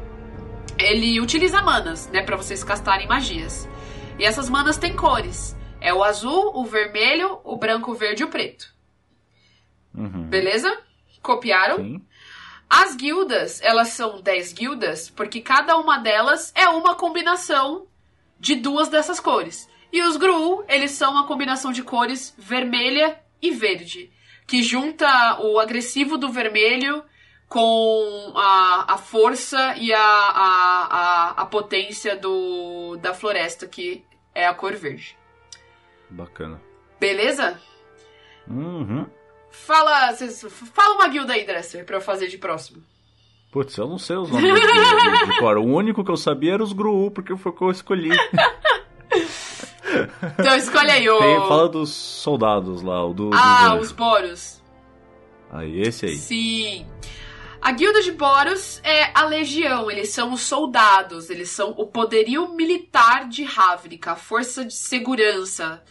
[0.78, 3.68] ele utiliza manas, né, para vocês castarem magias.
[4.18, 5.56] E essas manas têm cores.
[5.80, 8.74] É o azul, o vermelho, o branco, o verde e o preto.
[9.94, 10.24] Uhum.
[10.24, 10.76] Beleza?
[11.22, 11.76] Copiaram?
[11.76, 12.04] Sim.
[12.68, 17.86] As guildas, elas são 10 guildas, porque cada uma delas é uma combinação
[18.38, 19.68] de duas dessas cores.
[19.92, 24.10] E os Gru, eles são uma combinação de cores vermelha e verde,
[24.46, 27.02] que junta o agressivo do vermelho
[27.48, 34.46] com a, a força e a, a, a, a potência do, da floresta, que é
[34.46, 35.16] a cor verde.
[36.10, 36.60] Bacana.
[37.00, 37.58] Beleza?
[38.46, 39.06] Uhum.
[39.50, 42.82] Fala, cês- fala uma guilda aí, Dresser, pra eu fazer de próximo.
[43.50, 45.56] Putz, eu não sei os nomes guildas de cor.
[45.56, 48.10] O único que eu sabia era os Gru, porque foi o que eu escolhi.
[50.38, 51.18] Então escolhe aí o.
[51.18, 53.30] Tem, fala dos soldados lá, o do.
[53.32, 54.62] ah, dos os Boros.
[55.50, 56.16] Aí, esse aí.
[56.16, 56.86] Sim.
[57.60, 62.54] A guilda de Boros é a legião, eles são os soldados, eles são o poderio
[62.54, 65.82] militar de Ravnica, a força de segurança.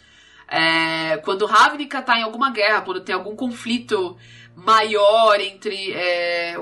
[0.48, 4.16] É, quando Ravnica tá em alguma guerra, quando tem algum conflito
[4.56, 6.56] maior entre, é,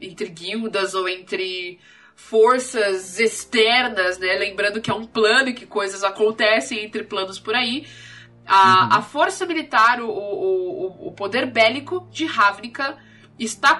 [0.00, 1.78] entre guildas ou entre
[2.28, 4.34] forças externas, né?
[4.34, 7.86] Lembrando que é um plano e que coisas acontecem entre planos por aí.
[8.46, 12.96] A, a força militar, o, o, o- poder bélico de Ravnica
[13.38, 13.74] está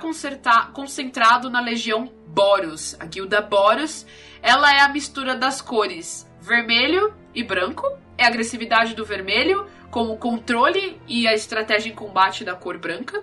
[0.73, 2.97] concentrado na legião Boros.
[3.01, 4.07] A guilda Boros,
[4.41, 7.85] ela é a mistura das cores vermelho e branco,
[8.17, 12.79] é a agressividade do vermelho com o controle e a estratégia em combate da cor
[12.79, 13.23] branca.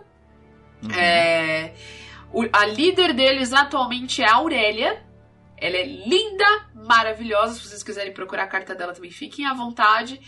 [0.95, 1.73] É,
[2.32, 5.01] o- a líder deles atualmente é a Aurélia.
[5.58, 7.56] Ela é linda, maravilhosa.
[7.56, 10.20] Se vocês quiserem procurar a carta dela também, fiquem à vontade.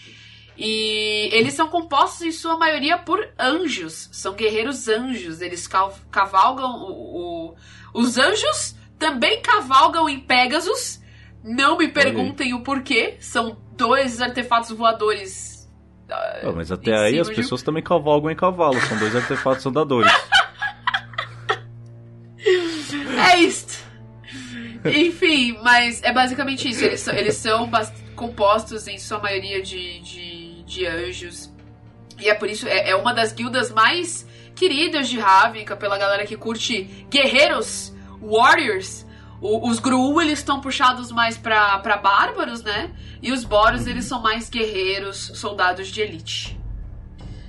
[0.58, 4.10] E eles são compostos em sua maioria por anjos.
[4.12, 5.40] São guerreiros anjos.
[5.42, 7.56] Eles cav- cavalgam o, o-
[7.94, 11.00] os anjos também cavalgam em Pegasus.
[11.44, 13.16] Não me perguntem o porquê.
[13.22, 15.70] São dois artefatos voadores.
[16.10, 19.66] ah, Ah, mas até aí as de pessoas também cavalgam em cavalo, são dois artefatos
[19.66, 20.12] andadores.
[25.08, 26.84] Enfim, mas é basicamente isso.
[26.84, 27.70] Eles são, eles são
[28.16, 31.54] compostos em sua maioria de, de, de anjos.
[32.20, 36.26] E é por isso, é, é uma das guildas mais queridas de Ravnica, pela galera
[36.26, 39.06] que curte guerreiros, warriors.
[39.42, 42.92] O- os Gru, eles estão puxados mais pra bárbaros, né?
[43.22, 46.60] E os Boros, eles são mais guerreiros, soldados de elite.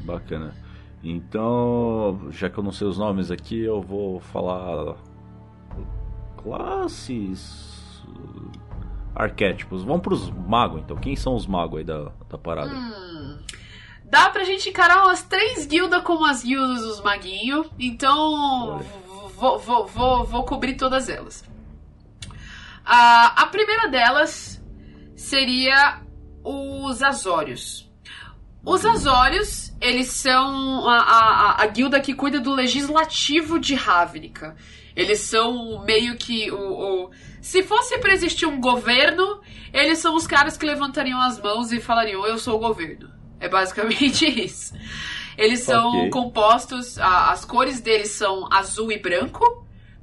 [0.05, 0.55] Bacana.
[1.03, 4.95] Então, já que eu não sei os nomes aqui, eu vou falar
[6.43, 8.03] classes,
[9.15, 9.83] arquétipos.
[9.85, 10.97] Vamos pros magos, então.
[10.97, 12.73] Quem são os magos aí da, da parada?
[12.75, 13.39] Hum,
[14.05, 17.67] dá pra gente encarar umas três guildas como as guildas dos maguinhos.
[17.79, 18.81] Então,
[19.37, 21.45] vou, vou, vou, vou cobrir todas elas.
[22.85, 24.63] A, a primeira delas
[25.15, 26.01] seria
[26.43, 27.89] os Azórios.
[28.65, 31.19] Os Azórios, eles são a, a,
[31.53, 34.55] a- a guilda que cuida do legislativo de Ravnica.
[35.01, 36.57] Eles são meio que o,
[37.07, 37.11] o-
[37.41, 39.41] Se fosse pra existir um governo,
[39.73, 43.09] eles são os caras que levantariam as mãos e falariam: Eu sou o governo.
[43.39, 44.75] É basicamente isso.
[45.39, 46.11] Eles são Ok.
[46.11, 49.43] compostos, a- as cores deles são azul e branco,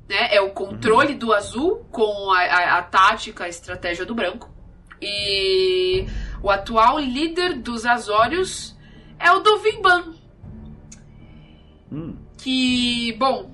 [0.09, 0.33] né?
[0.35, 4.49] É o controle do azul com a, a- a tática, a estratégia do branco.
[4.99, 6.07] E
[6.41, 8.75] o atual líder dos Azórios
[9.19, 10.15] é o Dovimban,
[11.91, 13.49] Hum, que, bom,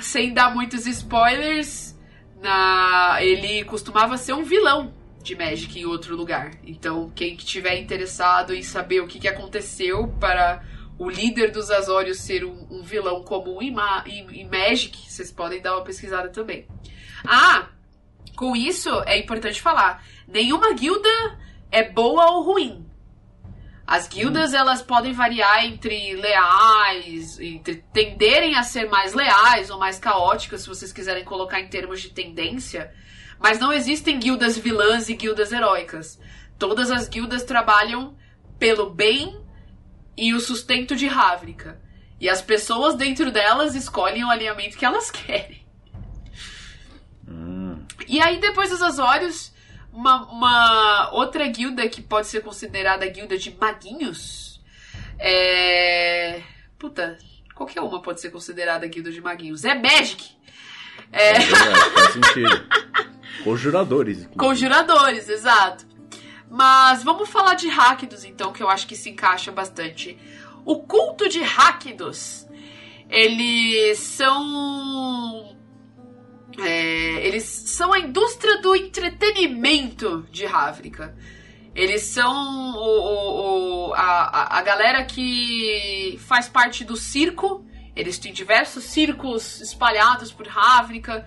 [0.00, 1.96] sem dar muitos spoilers,
[2.40, 6.52] na ele costumava ser um vilão de Magic em outro lugar.
[6.64, 10.62] Então, quem que tiver interessado em saber o que, que aconteceu para
[10.98, 13.74] o líder dos Azorius ser um, um vilão comum em,
[14.06, 16.66] em, em Magic, vocês podem dar uma pesquisada também.
[17.24, 17.68] Ah,
[18.34, 21.08] com isso é importante falar: nenhuma guilda
[21.70, 22.87] é boa ou ruim.
[23.88, 29.98] As guildas elas podem variar entre leais, entre tenderem a ser mais leais ou mais
[29.98, 32.92] caóticas, se vocês quiserem colocar em termos de tendência.
[33.40, 36.20] Mas não existem guildas vilãs e guildas heróicas.
[36.58, 38.14] Todas as guildas trabalham
[38.58, 39.40] pelo bem
[40.14, 41.80] e o sustento de Ravnica.
[42.20, 45.66] E as pessoas dentro delas escolhem o alinhamento que elas querem.
[47.26, 47.86] Hum.
[48.06, 49.50] E aí, depois dos Azorius,
[49.98, 54.48] uma, uma outra guilda que pode ser considerada a guilda de maguinhos
[55.18, 56.40] é.
[56.78, 57.18] Puta,
[57.54, 59.64] qualquer uma pode ser considerada a guilda de maguinhos.
[59.64, 60.30] É Magic!
[61.10, 62.68] É, verdade, faz sentido.
[63.42, 64.18] Conjuradores.
[64.18, 64.38] inclusive.
[64.38, 65.86] Conjuradores, exato.
[66.50, 70.18] Mas vamos falar de Rakdos, então, que eu acho que se encaixa bastante.
[70.64, 72.46] O culto de Rakdos,
[73.08, 75.56] eles são.
[76.60, 81.14] É, eles são a indústria do entretenimento de Ravnica.
[81.74, 82.32] Eles são
[82.76, 87.64] o, o- o- a, a- galera que faz parte do circo.
[87.94, 91.24] Eles têm diversos circos espalhados por Ravnica.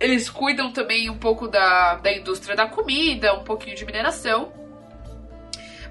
[0.00, 4.52] Eles cuidam também um pouco da, da indústria da comida, um pouquinho de mineração.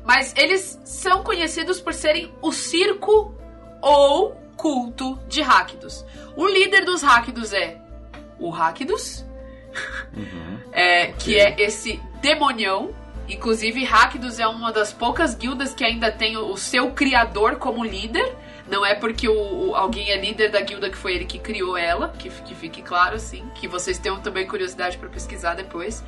[0.04, 3.34] Mas eles são conhecidos por serem o circo
[3.82, 6.06] ou culto de Rakdos.
[6.36, 7.82] O líder dos Rakdos é
[8.40, 9.26] o Rakdos,
[10.16, 10.60] Uhum.
[10.72, 12.94] é, que é esse demonião.
[13.28, 17.84] Inclusive, Rakdos é uma das poucas guildas que ainda tem o, o seu criador como
[17.84, 18.34] líder.
[18.70, 21.76] Não é porque o, o- alguém é líder da guilda que foi ele que criou
[21.78, 23.44] ela, que, que fique claro, assim.
[23.56, 26.04] Que vocês tenham também curiosidade pra pesquisar depois.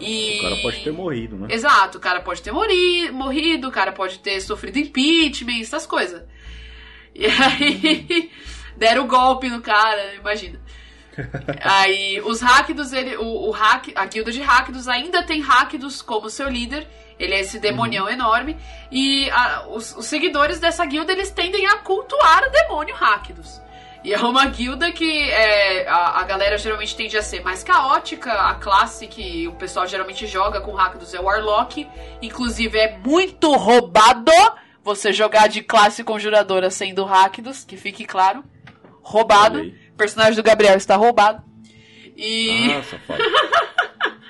[0.00, 0.38] E...
[0.40, 1.48] O cara pode ter morrido, né?
[1.50, 6.22] Exato, o cara pode ter mori- morrido, o cara pode ter sofrido impeachment, essas coisas.
[7.14, 8.30] E aí,
[8.76, 10.60] deram o golpe no cara, imagina.
[11.62, 16.28] Aí, os Rakdos, ele, o, o hack, a guilda de Rakdos ainda tem Rakdos como
[16.30, 16.86] seu líder.
[17.18, 18.56] Ele é esse demonião enorme.
[18.90, 23.60] E a- os, os seguidores dessa guilda, eles tendem a cultuar o demônio Rakdos.
[24.04, 28.30] E é uma guilda que é, a, a galera geralmente tende a ser mais caótica.
[28.32, 31.88] A classe que o pessoal geralmente joga com Rakdos é o Warlock.
[32.22, 34.30] Inclusive, é muito roubado
[34.84, 38.44] você jogar de classe conjuradora sendo Rakdos, que fique claro.
[39.02, 39.72] Roubado.
[39.96, 41.42] O personagem do Gabriel está roubado.
[42.14, 42.70] E.
[42.70, 43.22] Ah, safado.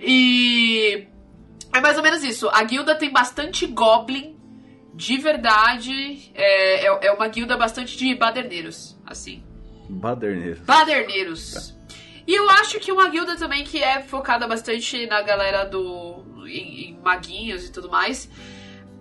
[0.00, 1.08] E.
[1.74, 2.48] É mais ou menos isso.
[2.48, 4.38] A guilda tem bastante goblin.
[4.94, 6.30] De verdade.
[6.34, 8.98] É, é, é uma guilda bastante de baderneiros.
[9.04, 9.44] Assim.
[9.90, 10.60] Baderneiro.
[10.64, 11.74] Baderneiros.
[12.26, 16.24] E eu acho que uma guilda também que é focada bastante na galera do.
[16.46, 18.30] em, em maguinhos e tudo mais.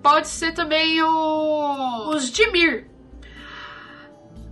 [0.04, 2.89] Pode ser também o, os de Mir.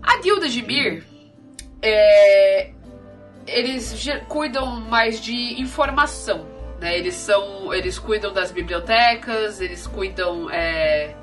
[0.02, 1.15] A guilda de Mir.
[1.88, 2.72] É,
[3.46, 3.96] eles
[4.28, 6.46] cuidam mais de informação.
[6.80, 6.98] Né?
[6.98, 7.74] Eles são.
[7.74, 11.14] Eles cuidam das bibliotecas, eles cuidam é,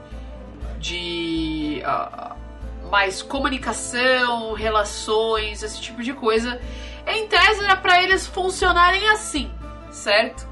[0.79, 1.83] de.
[1.85, 2.37] ah,
[2.91, 6.61] mais comunicação, relações, esse tipo de coisa.
[7.07, 9.51] Em tese era pra eles funcionarem assim,
[9.91, 10.47] certo?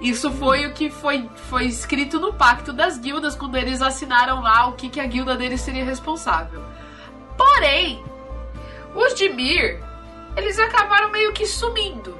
[0.00, 4.66] Isso foi o que foi, foi escrito no pacto das guildas quando eles assinaram lá
[4.66, 6.62] o que, que a guilda deles seria responsável.
[7.36, 8.04] Porém,
[8.96, 9.80] os de Mir,
[10.36, 12.16] eles acabaram meio que sumindo.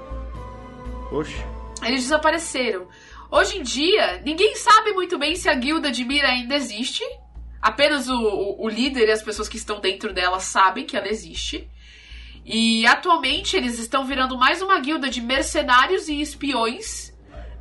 [1.11, 1.37] Oxe.
[1.83, 2.89] Eles desapareceram.
[3.31, 7.03] Hoje em dia, ninguém sabe muito bem se a guilda de Mir ainda existe.
[7.61, 11.09] Apenas o, o- o líder e as pessoas que estão dentro dela sabem que ela
[11.09, 11.69] existe.
[12.45, 17.13] E atualmente eles estão virando mais uma guilda de mercenários e espiões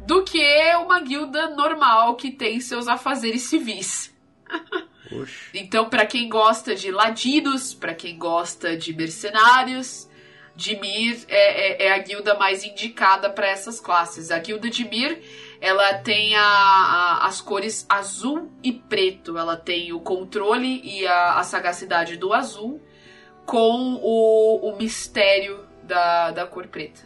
[0.05, 0.39] do que
[0.75, 4.13] uma guilda normal que tem seus afazeres civis.
[5.11, 5.49] Oxe.
[5.53, 10.09] Então, pra quem gosta de ladinos, pra quem gosta de mercenários,
[10.55, 14.31] Dimir é, é, é a guilda mais indicada pra essas classes.
[14.31, 15.21] A guilda de Mir,
[15.59, 19.37] ela tem a- a- as cores azul e preto.
[19.37, 22.81] Ela tem o controle e a, a sagacidade do azul
[23.45, 27.01] com o, o mistério da, da cor preta.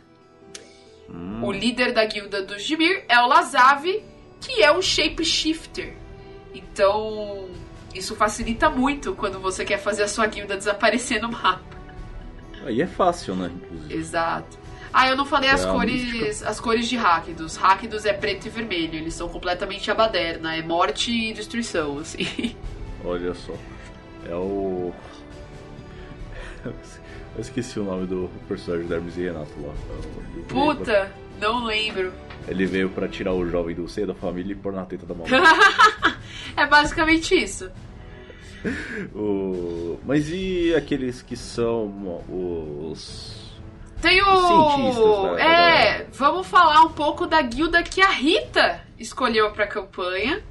[1.10, 1.44] Hum.
[1.44, 3.84] O líder da guilda dos Dimir é o Lazav,
[4.40, 5.98] que é um shapeshifter.
[6.54, 7.50] Então,
[7.94, 11.62] isso facilita muito quando você quer fazer a sua guilda desaparecer no mapa.
[12.66, 13.52] Aí é fácil, né?
[13.54, 13.94] Inclusive.
[13.94, 14.58] Exato.
[14.92, 17.56] Ah, eu não falei as É a cores, as cores de Rakdos.
[17.56, 22.56] Rakdos é preto e vermelho, eles são completamente a baderna, é morte e destruição, assim.
[23.06, 23.54] Olha só.
[24.28, 24.92] É o.
[27.36, 29.74] Eu esqueci o nome do personagem do Hermes e Renato lá.
[30.34, 32.14] Veio Puta, não lembro.
[32.48, 35.14] Ele veio pra tirar o jovem do seio da família e pôr na teta da
[35.14, 35.30] mamãe.
[36.56, 37.72] É basicamente isso.
[39.16, 39.98] o...
[40.04, 43.38] Mas e aqueles que são os.
[44.02, 45.36] Tem o.
[45.36, 50.44] né, é, vamos falar um pouco da guilda que a Rita escolheu pra campanha.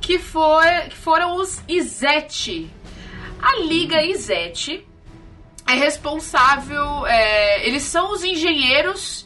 [0.00, 2.70] Que, foi, que foram os Izete.
[3.40, 4.86] A Liga Izete
[5.66, 7.06] é responsável.
[7.06, 9.23] é, eles são os engenheiros,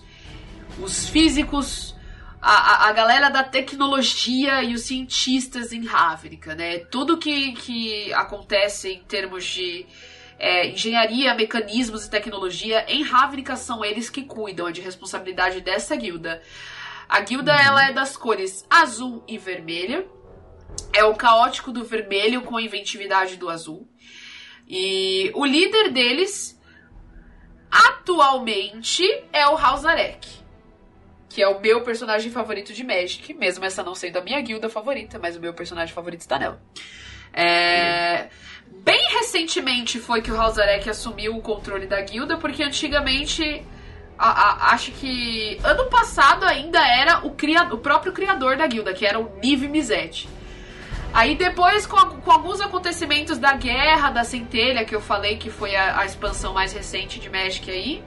[0.81, 1.95] os físicos,
[2.41, 6.79] a, a, galera da tecnologia e os cientistas em Ravnica, né?
[6.79, 9.87] Tudo que, que acontece em termos de
[10.39, 15.97] é, engenharia, mecanismos e tecnologia em Ravnica são eles que cuidam, é de responsabilidade dessa
[15.97, 16.41] guilda.
[17.09, 20.07] A guilda ela é das cores azul e vermelha.
[20.93, 23.89] É o caótico do vermelho com a inventividade do azul.
[24.69, 26.61] E o líder deles
[27.71, 30.29] atualmente é o Halzarek,
[31.29, 34.69] que é o meu personagem favorito de Magic, mesmo essa não sendo a minha guilda
[34.69, 36.61] favorita, mas o meu personagem favorito está nela.
[37.33, 38.29] É,
[38.71, 43.65] Bem recentemente foi que o Halzarek assumiu o controle da guilda, porque antigamente
[44.19, 48.93] a- a- acho que ano passado ainda era o, cria- o próprio criador da guilda,
[48.93, 50.29] que era o Niv Mizzet.
[51.15, 55.49] Aí depois, com, a- com alguns acontecimentos da Guerra da Centelha, que eu falei que
[55.51, 58.03] foi a expansão mais recente de Magic aí,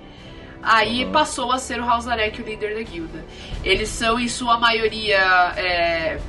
[0.62, 1.12] aí Uhum.
[1.12, 3.26] passou a ser o Halzarek o líder da guilda.
[3.64, 5.20] Eles são, em sua maioria,
[5.58, 6.20] é,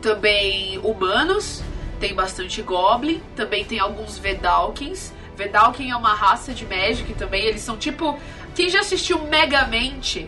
[0.00, 1.62] também humanos,
[1.98, 5.12] tem bastante Goblin, também tem alguns Vedalkins.
[5.36, 8.18] Vedalkin é uma raça de Magic também, eles são tipo...
[8.54, 10.26] Quem já assistiu Megamente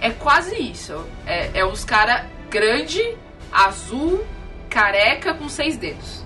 [0.00, 1.06] é quase isso.
[1.24, 3.16] É, é uns cara grande,
[3.52, 4.24] azul,
[4.68, 6.24] careca com seis dedos.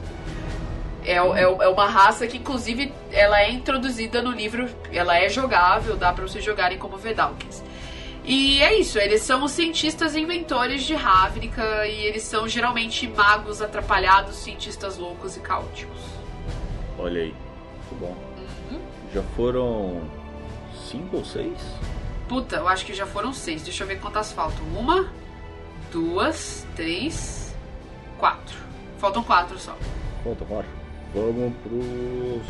[1.05, 5.97] É, é, é uma raça que, inclusive, ela é introduzida no livro, ela é jogável,
[5.97, 7.63] dá pra vocês jogarem como Vedalkins.
[8.25, 13.61] E é isso, eles são os cientistas inventores de Ravnica e eles são geralmente magos
[13.61, 16.01] atrapalhados, cientistas loucos e caóticos.
[16.99, 17.35] Olha aí.
[17.91, 18.17] Muito bom.
[18.73, 18.81] Uhum.
[19.13, 20.03] Já foram
[20.89, 21.59] cinco ou seis?
[22.27, 23.63] Puta, eu acho que já foram seis.
[23.63, 24.65] Deixa eu ver quantas faltam.
[24.75, 25.13] Uma,
[25.93, 27.55] duas, três,
[28.19, 28.57] quatro.
[28.99, 29.77] Faltam quatro só.
[30.23, 30.84] Falta quatro.
[31.15, 32.43] Vamos pros.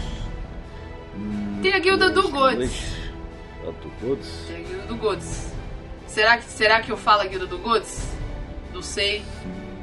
[1.17, 2.53] hum, Tem a guilda do Gods.
[2.55, 2.97] inglês.
[3.63, 4.45] A do Gods?
[4.47, 5.53] Tem a guilda do Gods.
[6.07, 8.09] Será que, será que eu falo a guilda do Gods?
[8.73, 9.23] Não sei.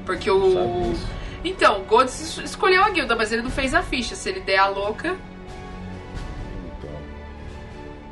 [0.05, 0.53] Porque o.
[0.53, 1.07] Sabe isso?
[1.43, 4.15] Então, o Gods es- escolheu a guilda, mas ele não fez a ficha.
[4.15, 5.15] Se ele der a louca.
[6.77, 6.89] Então.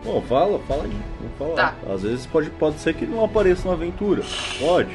[0.03, 0.97] Bom, fala, fala aí.
[1.19, 1.55] Vamos falar.
[1.55, 1.93] Tá.
[1.93, 4.23] Às vezes pode, pode ser que não apareça na aventura.
[4.59, 4.89] Pode.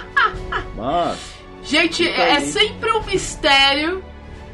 [0.76, 1.34] Mas.
[1.62, 4.02] Gente, é sempre um mistério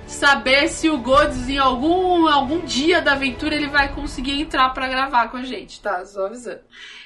[0.07, 4.89] saber se o Gods em algum, algum dia da aventura ele vai conseguir entrar pra
[4.89, 6.05] gravar com a gente, tá?
[6.07, 6.61] Só avisando.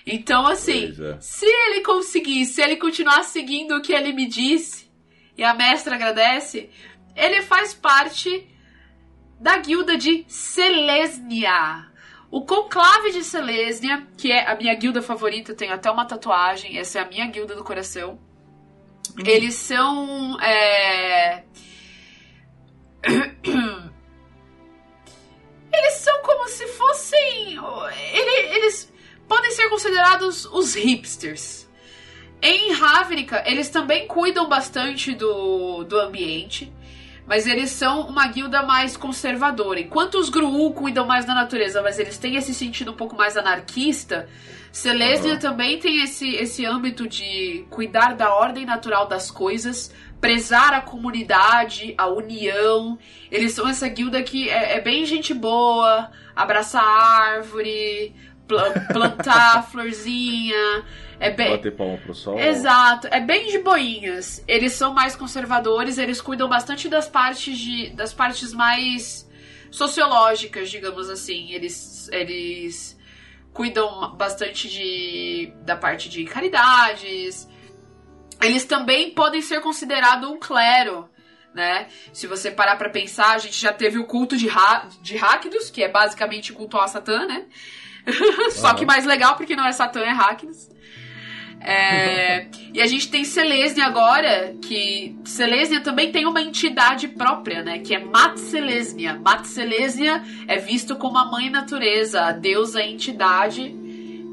[0.07, 1.17] Então, assim, é.
[1.21, 4.91] se ele conseguir, se ele continuar seguindo o que ele me disse,
[5.37, 6.71] e a mestra agradece,
[7.17, 8.47] ele faz parte
[9.41, 11.89] da guilda de Selesnia.
[12.31, 16.79] O Conclave de Selesnia, que é a minha guilda favorita, eu tenho até uma tatuagem,
[16.79, 18.19] essa é a minha guilda do coração.
[19.25, 20.41] Eles são.
[20.41, 21.43] é,
[25.73, 27.57] Eles são como se fossem.
[28.13, 28.93] ele- Eles
[29.29, 31.69] podem ser considerados os hipsters.
[32.43, 36.73] Em Ravnica, eles também cuidam bastante do, do ambiente,
[37.31, 39.79] mas eles são uma guilda mais conservadora.
[39.79, 43.37] Enquanto os Gruul cuidam mais da natureza, mas eles têm esse sentido um pouco mais
[43.37, 44.29] anarquista,
[44.73, 45.41] Selesnia Aham.
[45.41, 51.95] também tem esse, esse âmbito de cuidar da ordem natural das coisas, prezar a comunidade,
[51.97, 52.99] a união.
[53.31, 58.13] Eles são essa guilda que é, é bem gente boa, abraçar árvore,
[58.49, 60.83] pla- plantar florzinha.
[61.21, 62.39] É bem, Bater palma pro sol.
[62.39, 64.43] Exato, é bem de boinhas.
[64.49, 69.29] Eles são mais conservadores, eles cuidam bastante das partes de das partes mais
[69.71, 71.53] sociológicas, digamos assim.
[71.53, 72.99] Eles eles
[73.53, 77.47] cuidam bastante de da parte de caridades.
[78.41, 81.07] Eles também podem ser considerados um clero,
[81.55, 81.89] né?
[82.15, 85.69] Se você parar pra pensar, a gente já teve o culto de, ha de Rakdos,
[85.69, 87.45] que é basicamente culto ao Satã, né?
[88.53, 90.80] Só que mais legal porque não é Satã, é Rakdos.
[91.63, 97.81] É, e a gente tem Selesnia agora, que Selesnia também tem uma entidade própria, né?
[97.81, 99.15] Que é Mat Selesnia.
[99.15, 103.75] Mat Selesnia é visto como a mãe natureza, a deusa a entidade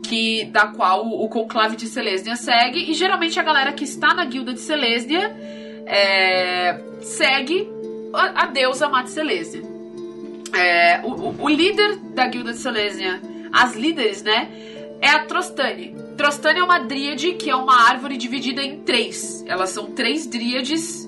[0.07, 2.89] que da qual o, o conclave de Selesnia segue.
[2.89, 5.35] E geralmente a galera que está na guilda de Selesnia
[5.85, 7.67] é, segue
[8.13, 9.63] a, a deusa Mat Selesnia.
[10.55, 13.21] É, o, o- líder da guilda de Selesnia,
[13.51, 14.49] as líderes, né?
[15.01, 15.93] É a Trostane.
[16.17, 19.43] Trostane é uma dríade que é uma árvore dividida em três.
[19.47, 21.05] Elas são três dríades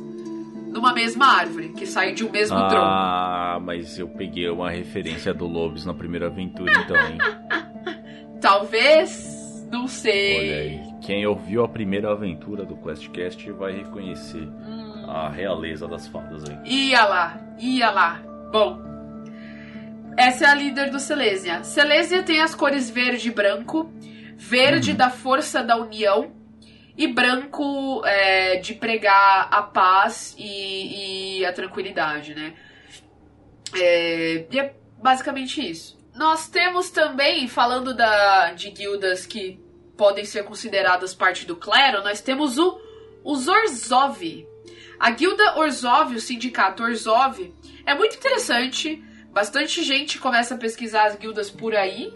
[0.71, 2.75] numa mesma árvore, que saem de um mesmo tronco.
[2.85, 7.17] Ah, mas eu peguei uma referência do Lobos na primeira aventura, então, hein?
[8.39, 10.37] Talvez, não sei.
[10.37, 10.79] Olha aí.
[11.01, 15.05] Quem ouviu a primeira aventura do QuestCast vai reconhecer Hum.
[15.09, 16.57] a realeza das fadas aí.
[16.89, 18.21] Ia lá, ia lá.
[18.51, 18.79] Bom,
[20.17, 21.63] essa é a líder do Silesia.
[21.63, 23.91] Silesia tem as cores verde e branco.
[24.41, 26.33] Verde da força da união
[26.97, 32.53] e branco é, de pregar a paz e, e a tranquilidade, né?
[33.75, 35.99] É, e é basicamente isso.
[36.15, 39.59] Nós temos também, falando da, de guildas que
[39.97, 42.79] podem ser consideradas parte do clero, nós temos o,
[43.23, 44.47] o Zorzov.
[44.97, 47.53] A guilda Orzhov, o sindicato Orzhov,
[47.85, 49.03] é muito interessante.
[49.31, 52.13] Bastante gente começa a pesquisar as guildas por aí.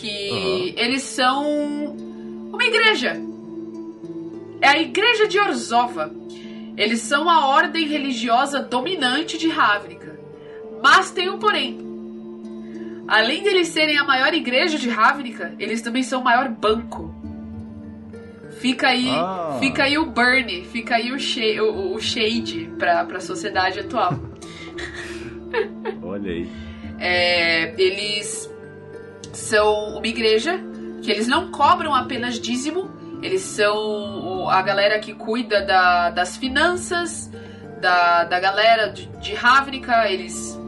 [0.00, 1.96] Que eles são
[2.52, 3.16] uma igreja.
[4.60, 6.14] É a igreja de Orzhova.
[6.76, 10.18] Eles são a ordem religiosa dominante de Ravnica.
[10.82, 11.78] Mas tem um porém.
[13.08, 17.14] Além de eles serem a maior igreja de Ravnica, eles também são o maior banco.
[18.60, 19.56] Fica aí, Ah.
[19.60, 24.12] fica aí o burn, fica aí o, shade, o, o shade pra, pra sociedade atual.
[26.02, 26.48] Olha aí.
[26.98, 28.47] É, eles
[29.48, 30.60] são uma igreja
[31.02, 32.90] que eles não cobram apenas dízimo,
[33.22, 37.30] eles são a galera que cuida da- das finanças,
[37.80, 39.32] da, da galera de, de
[40.10, 40.58] eles,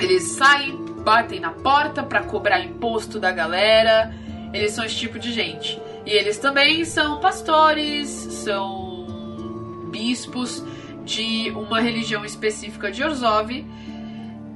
[0.00, 4.12] eles saem, batem na porta pra cobrar imposto da galera,
[4.52, 5.80] eles são esse tipo de gente.
[6.04, 10.62] E eles também são pastores, são bispos
[11.04, 13.64] de uma religião específica de Orzhov,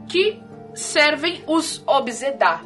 [0.09, 0.41] que
[0.75, 2.61] servem os Obzedá,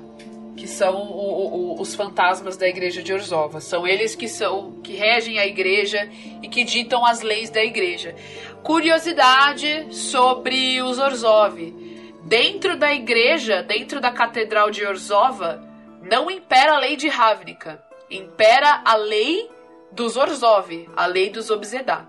[0.61, 3.63] que são o- o- os fantasmas da igreja de Orzhova.
[3.63, 6.07] São eles que são que regem a igreja
[6.43, 8.15] e que ditam as leis da igreja.
[8.63, 11.59] Curiosidade sobre os Orzhov.
[12.25, 15.63] Dentro da igreja, dentro da catedral de Orzhova,
[16.03, 17.83] não impera a lei de Ravnica.
[18.11, 19.49] Impera a lei
[19.93, 22.07] dos Orzhov, a lei dos Obzedá.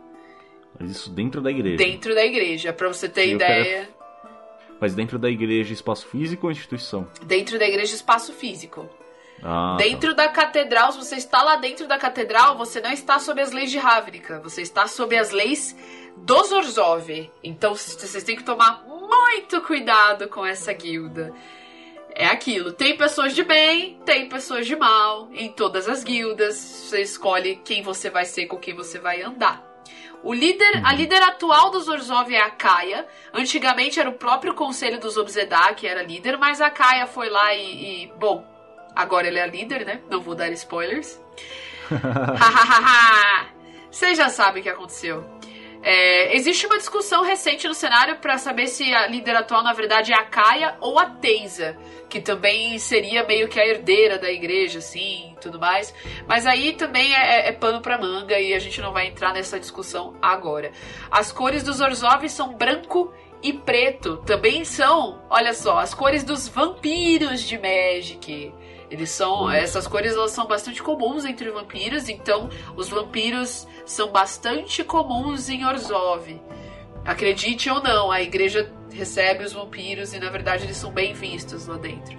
[0.79, 1.77] Mas isso dentro da igreja.
[1.77, 3.89] Dentro da igreja, pra você ter Eu quero- ideia.
[4.81, 7.07] Mas dentro da igreja, espaço físico ou instituição?
[7.21, 8.89] Dentro da igreja, espaço físico.
[9.43, 9.83] Ah, tá.
[9.83, 13.51] Dentro da catedral, se você está lá dentro da catedral, você não está sob as
[13.51, 15.75] leis de Ravnica, você está sob as leis
[16.17, 17.29] dos Orzhov.
[17.43, 21.31] Então vocês têm que tomar muito cuidado com essa guilda.
[22.13, 27.01] É aquilo, tem pessoas de bem, tem pessoas de mal, em todas as guildas, você
[27.01, 29.70] escolhe quem você vai ser, com quem você vai andar.
[30.23, 33.07] O líder, a líder atual dos Orzhov é a Kaia.
[33.33, 37.53] Antigamente era o próprio conselho dos Obzedá que era líder, mas a Kaia foi lá
[37.55, 38.45] e, e bom,
[38.95, 40.01] Agora ele é a líder, né?
[40.09, 41.19] Não vou dar spoilers.
[41.89, 43.47] Hahaha.
[43.89, 45.23] Vocês já sabem o que aconteceu.
[45.83, 50.13] É, existe uma discussão recente no cenário para saber se a líder atual, na verdade,
[50.13, 51.75] é a Kaia ou a Teisa,
[52.07, 55.93] que também seria meio que a herdeira da igreja, assim, tudo mais.
[56.27, 59.59] Mas aí também é, é pano pra manga e a gente não vai entrar nessa
[59.59, 60.71] discussão agora.
[61.09, 63.11] As cores dos Orzhov são branco
[63.41, 64.17] e preto.
[64.17, 68.53] Também são, olha só, as cores dos vampiros de Magic.
[68.91, 69.49] Eles são.
[69.49, 75.65] Essas cores elas são bastante comuns entre vampiros, então os vampiros são bastante comuns em
[75.65, 76.39] Orzhov.
[77.05, 81.65] Acredite ou não, a igreja recebe os vampiros e na verdade eles são bem vistos
[81.67, 82.15] lá dentro.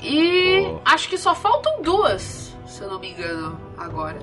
[0.00, 0.80] E Oh.
[0.84, 4.18] acho que só faltam duas, se eu não me engano, agora.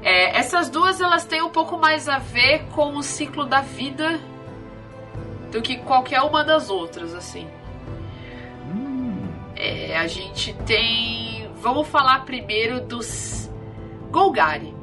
[0.00, 4.20] É, essas duas elas têm um pouco mais a ver com o ciclo da vida
[5.50, 7.48] do que qualquer uma das outras, assim.
[9.64, 11.48] É, a gente tem.
[11.60, 13.48] Vamos falar primeiro dos
[14.10, 14.74] Golgari.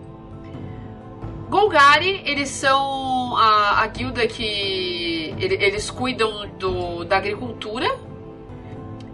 [1.49, 5.35] Golgari, eles são a, a guilda que.
[5.37, 7.87] ele- Eles cuidam do, da agricultura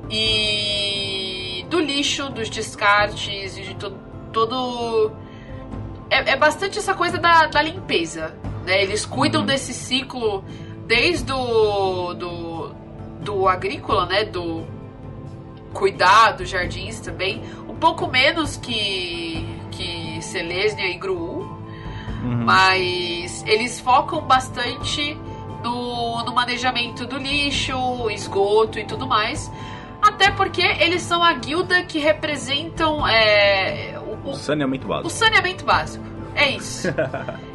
[0.09, 3.97] e do lixo, dos descartes e de to-
[4.31, 5.11] todo.
[6.09, 8.35] É, é bastante essa coisa da, da limpeza.
[8.65, 8.83] Né?
[8.83, 9.47] Eles cuidam Uhum.
[9.47, 10.43] desse ciclo
[10.85, 12.69] desde o do,
[13.21, 14.23] do agrícola, né?
[14.25, 14.63] Do
[15.75, 17.43] cuidar dos jardins também.
[17.69, 21.41] Um pouco menos que, que Selesnia e Gru,
[22.23, 22.45] uhum.
[22.45, 25.15] mas eles focam bastante
[25.63, 29.51] no, no manejamento do lixo, esgoto e tudo mais.
[30.01, 35.09] Até porque eles são a guilda que representam é, o, o- Saneamento o básico.
[35.09, 36.05] saneamento básico.
[36.35, 36.87] É isso.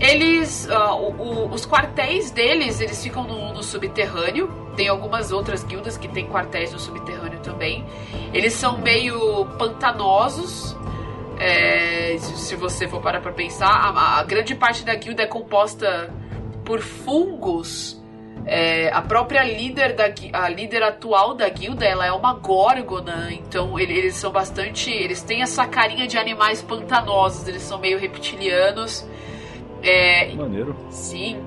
[0.00, 0.68] Eles.
[0.70, 4.48] ah, o- o- os quartéis deles, eles ficam no, no subterrâneo.
[4.76, 7.84] Tem algumas outras guildas que têm quartéis no subterrâneo também.
[8.32, 10.76] Eles são meio pantanosos.
[11.38, 16.10] É, se você for parar pra pensar, a, a, grande parte da guilda é composta
[16.64, 18.00] por fungos.
[18.44, 23.78] É, a própria líder da a líder atual da guilda, ela é uma górgona, então
[23.78, 29.04] ele, eles são bastante, eles têm essa carinha de animais pantanosos, eles são meio reptilianos.
[29.82, 30.76] É, Maneiro.
[30.90, 31.40] Sim.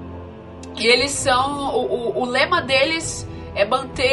[0.78, 4.06] E eles são o, o, o lema deles é manter,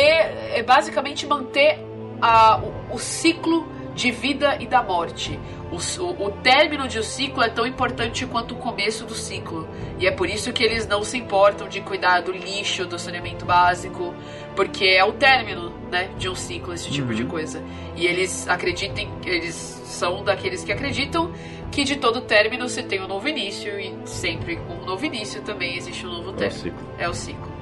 [0.54, 1.78] é basicamente manter
[2.20, 5.38] a, o, o ciclo de vida e da morte.
[5.70, 9.66] O, o, o, término de um ciclo é tão importante quanto o começo do ciclo.
[9.98, 13.44] E é por isso que eles não se importam de cuidar do lixo, do saneamento
[13.44, 14.14] básico,
[14.54, 17.14] porque é o término né, de um ciclo, esse tipo uhum.
[17.14, 17.62] de coisa.
[17.96, 21.32] E eles acreditem, eles são daqueles que acreditam
[21.70, 25.42] que de todo término se tem um novo início, e sempre com um novo início
[25.42, 26.46] também existe um novo término.
[26.46, 26.94] É o ciclo.
[26.98, 27.56] É o ciclo.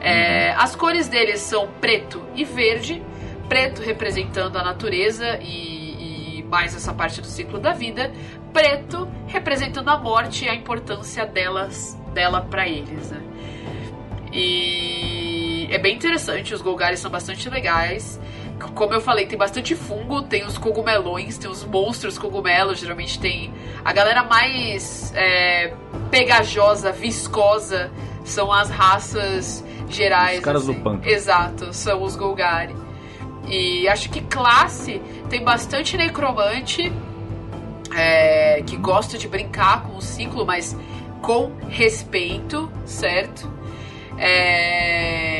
[0.00, 3.02] É, as cores deles são preto e verde.
[3.48, 8.12] Preto representando a natureza e, e mais essa parte do ciclo da vida.
[8.52, 13.10] Preto representando a morte e a importância delas, dela para eles.
[13.10, 13.20] Né?
[14.32, 18.20] E é bem interessante, os Golgares são bastante legais.
[18.74, 23.52] Como eu falei, tem bastante fungo, tem os cogumelões, tem os monstros cogumelos, geralmente tem
[23.84, 25.74] a galera mais é,
[26.10, 27.90] pegajosa, viscosa,
[28.24, 30.38] são as raças gerais.
[30.38, 30.72] Os caras assim.
[30.72, 31.12] do pântano.
[31.12, 32.74] Exato, são os Golgari.
[33.46, 36.92] E acho que classe tem bastante necromante
[37.94, 40.76] é, que gosta de brincar com o ciclo, mas
[41.20, 43.50] com respeito, certo?
[44.18, 45.33] É...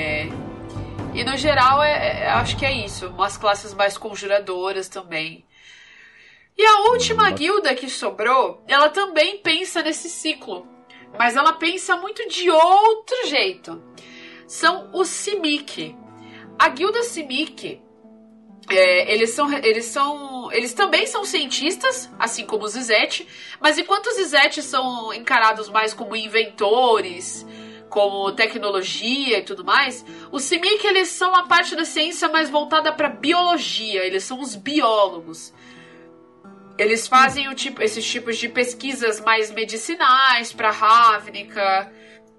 [1.15, 3.09] E no geral, é, é, acho que é isso.
[3.09, 5.45] Umas classes mais conjuradoras também.
[6.57, 7.35] E a última uhum.
[7.35, 10.67] guilda que sobrou, ela também pensa nesse ciclo.
[11.19, 13.81] Mas ela pensa muito de outro jeito
[14.47, 15.97] são os Simic.
[16.59, 17.81] A guilda Simic,
[18.71, 23.27] é, eles são, eles são, eles também são cientistas, assim como os Izete,
[23.61, 27.45] mas enquanto os Izete são encarados mais como inventores,
[27.95, 32.93] como tecnologia e tudo mais, os Simic eles são a parte da ciência mais voltada
[32.93, 35.55] para biologia, eles são os biólogos.
[36.77, 41.93] Eles fazem o tipo, esses tipos de pesquisas mais medicinais para Ravnica,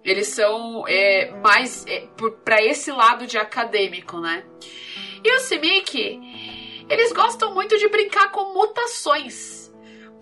[0.03, 2.05] eles são é, mais é,
[2.43, 4.43] para esse lado de acadêmico, né?
[5.23, 6.19] E o Simic,
[6.89, 9.64] eles gostam muito de brincar com mutações.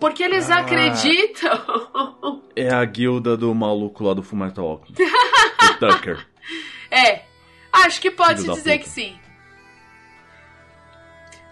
[0.00, 2.44] Porque eles ah, acreditam.
[2.56, 5.02] É a guilda do maluco lá do Fullmetal Alchemist.
[5.02, 6.24] o Tucker.
[6.88, 7.22] É.
[7.72, 9.18] Acho que pode se dizer que sim.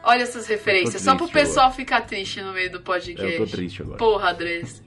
[0.05, 1.77] Olha essas referências, só pro pessoal agora.
[1.77, 3.33] ficar triste no meio do podcast.
[3.33, 3.99] Eu tô triste agora.
[3.99, 4.83] Porra, Andrés.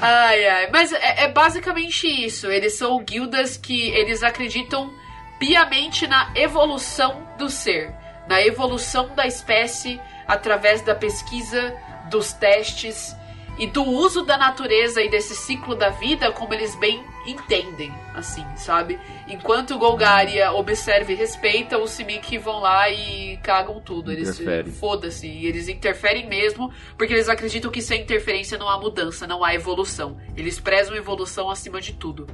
[0.00, 0.70] ai, ai.
[0.72, 2.48] Mas é, é, basicamente isso.
[2.48, 4.92] Eles são guildas que eles acreditam
[5.38, 7.92] piamente na evolução do ser,
[8.28, 11.74] na evolução da espécie através da pesquisa,
[12.10, 13.14] dos testes
[13.58, 18.44] e do uso da natureza e desse ciclo da vida como eles bem entendem, assim,
[18.56, 19.00] sabe?
[19.26, 24.12] Enquanto o Golgaria observa e respeita, os Simic vão lá e cagam tudo.
[24.12, 24.38] Eles
[24.78, 29.54] foda-se, eles interferem mesmo, porque eles acreditam que sem interferência não há mudança, não há
[29.54, 30.18] evolução.
[30.36, 32.26] Eles prezam evolução acima de tudo.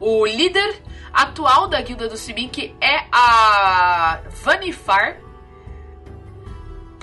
[0.00, 0.82] O líder
[1.12, 5.20] atual da guilda do Simic é a Vanifar.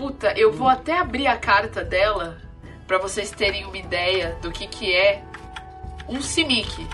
[0.02, 2.42] Puta, eu vou até abrir a carta dela
[2.88, 5.22] para vocês terem uma ideia do que, que é
[6.10, 6.88] um Simic.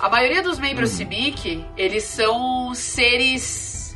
[0.00, 0.96] A maioria dos membros uhum.
[0.96, 3.94] Simic, eles são seres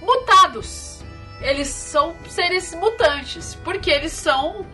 [0.00, 1.04] mutados.
[1.40, 4.64] Eles são seres mutantes, porque eles são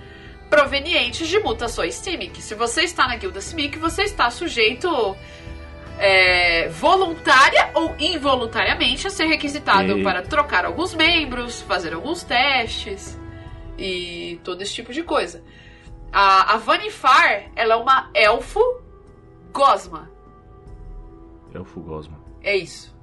[0.51, 2.43] provenientes de mutações Simic.
[2.43, 5.17] Se você está na guilda Simic, você está sujeito
[5.99, 10.03] é, voluntária ou involuntariamente a ser requisitado e...
[10.03, 13.19] para trocar alguns membros, fazer alguns testes
[13.79, 15.43] e todo esse tipo de coisa.
[16.13, 18.61] A, a Vanifar, ela é uma elfo
[19.53, 20.11] gosma.
[21.53, 22.21] Elfo gosma.
[22.43, 22.95] É isso.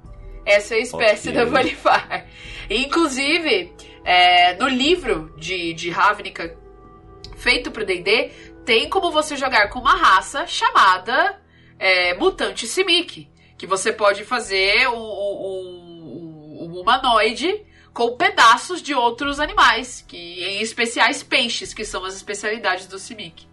[0.44, 1.44] Essa é a espécie okay.
[1.44, 2.26] da Vanifar.
[2.68, 3.74] Inclusive,
[4.04, 6.56] é, no livro de, de Ravnica
[7.36, 8.30] feito pro D&D,
[8.64, 11.41] tem como você jogar com uma raça chamada
[11.82, 13.28] é, Mutante Simic.
[13.58, 20.62] Que você pode fazer um, um, um humanoide com pedaços de outros animais, que em
[20.62, 23.46] especiais peixes, que são as especialidades do Simic.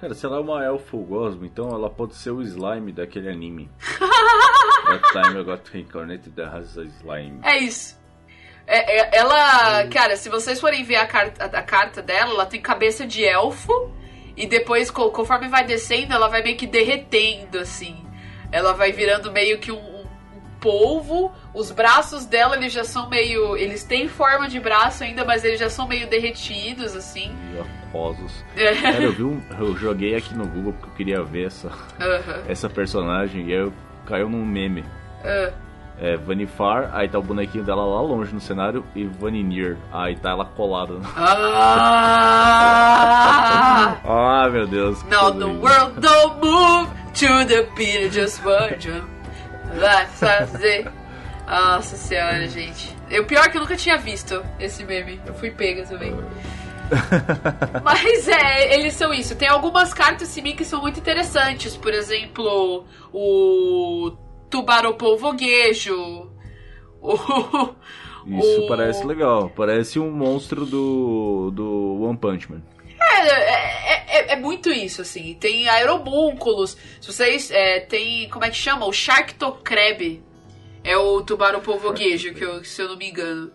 [0.00, 3.70] Cara, se ela é uma elfo gosmo, então ela pode ser o slime daquele anime.
[4.86, 7.40] That time I got reincarnated as a slime.
[7.44, 8.00] É isso.
[8.66, 12.46] É, é, ela, cara, se vocês forem ver a carta, a, a carta dela, ela
[12.46, 13.92] tem cabeça de elfo
[14.36, 17.96] e depois, conforme vai descendo, ela vai meio que derretendo, assim.
[18.50, 19.92] Ela vai virando meio que um,
[20.62, 21.32] polvo.
[21.52, 23.56] Os braços dela, eles já são meio.
[23.56, 27.30] Eles têm forma de braço ainda, mas eles já são meio derretidos, assim.
[27.52, 28.32] E aquosos.
[28.80, 31.68] Cara, eu, vi um, eu joguei aqui no Google porque eu queria ver essa,
[32.00, 32.44] Aham.
[32.48, 33.72] essa personagem e aí eu,
[34.06, 34.84] caiu num meme.
[35.24, 35.52] Ah.
[36.02, 40.30] É, Vanifar, aí tá o bonequinho dela lá longe no cenário, e Vaninir, aí tá
[40.30, 40.94] ela colada.
[41.16, 42.32] Ah!
[44.04, 45.00] Ah, meu Deus.
[45.04, 49.06] Now the world don't move to the beat of just one drum.
[49.78, 50.90] Let's fazer.
[51.46, 52.96] Nossa senhora, gente.
[53.20, 55.20] O pior é que eu nunca tinha visto esse meme.
[55.24, 56.16] Eu fui pega também.
[57.84, 59.36] Mas é, eles são isso.
[59.36, 61.76] Tem algumas cartas Simi que são muito interessantes.
[61.76, 64.12] Por exemplo, o
[64.52, 66.30] Tubarão Polvoguejo.
[68.24, 69.50] O, Isso o- parece legal.
[69.50, 72.62] Parece um monstro do, do One Punch Man.
[73.00, 75.34] É, é, é- é muito isso, assim.
[75.34, 76.76] Tem aeromúnculos.
[77.00, 77.50] Se vocês.
[77.50, 78.28] É, tem.
[78.28, 78.86] Como é que chama?
[78.86, 80.22] O Sharktocrab.
[80.84, 83.50] É o tubarão polvoguejo, que eu, se eu não me engano.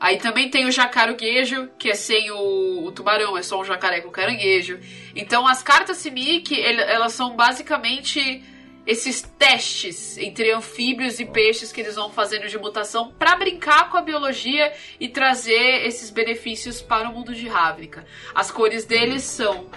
[0.00, 4.00] Aí também tem o jacaruguejo, que é sem o, o tubarão, é só um jacaré
[4.00, 4.80] com caranguejo.
[5.14, 8.42] Então as cartas Simic, elas são basicamente
[8.90, 13.96] esses testes entre anfíbios e peixes que eles vão fazendo de mutação para brincar com
[13.96, 18.04] a biologia e trazer esses benefícios para o mundo de Ravnica.
[18.34, 19.68] As cores deles são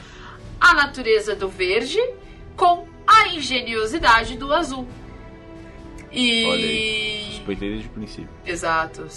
[0.60, 2.00] a natureza do verde
[2.58, 4.88] com a engenhosidade do azul.
[6.12, 7.28] E Olha aí.
[7.34, 8.30] Suspeitei desde o princípio.
[8.44, 9.08] Exato.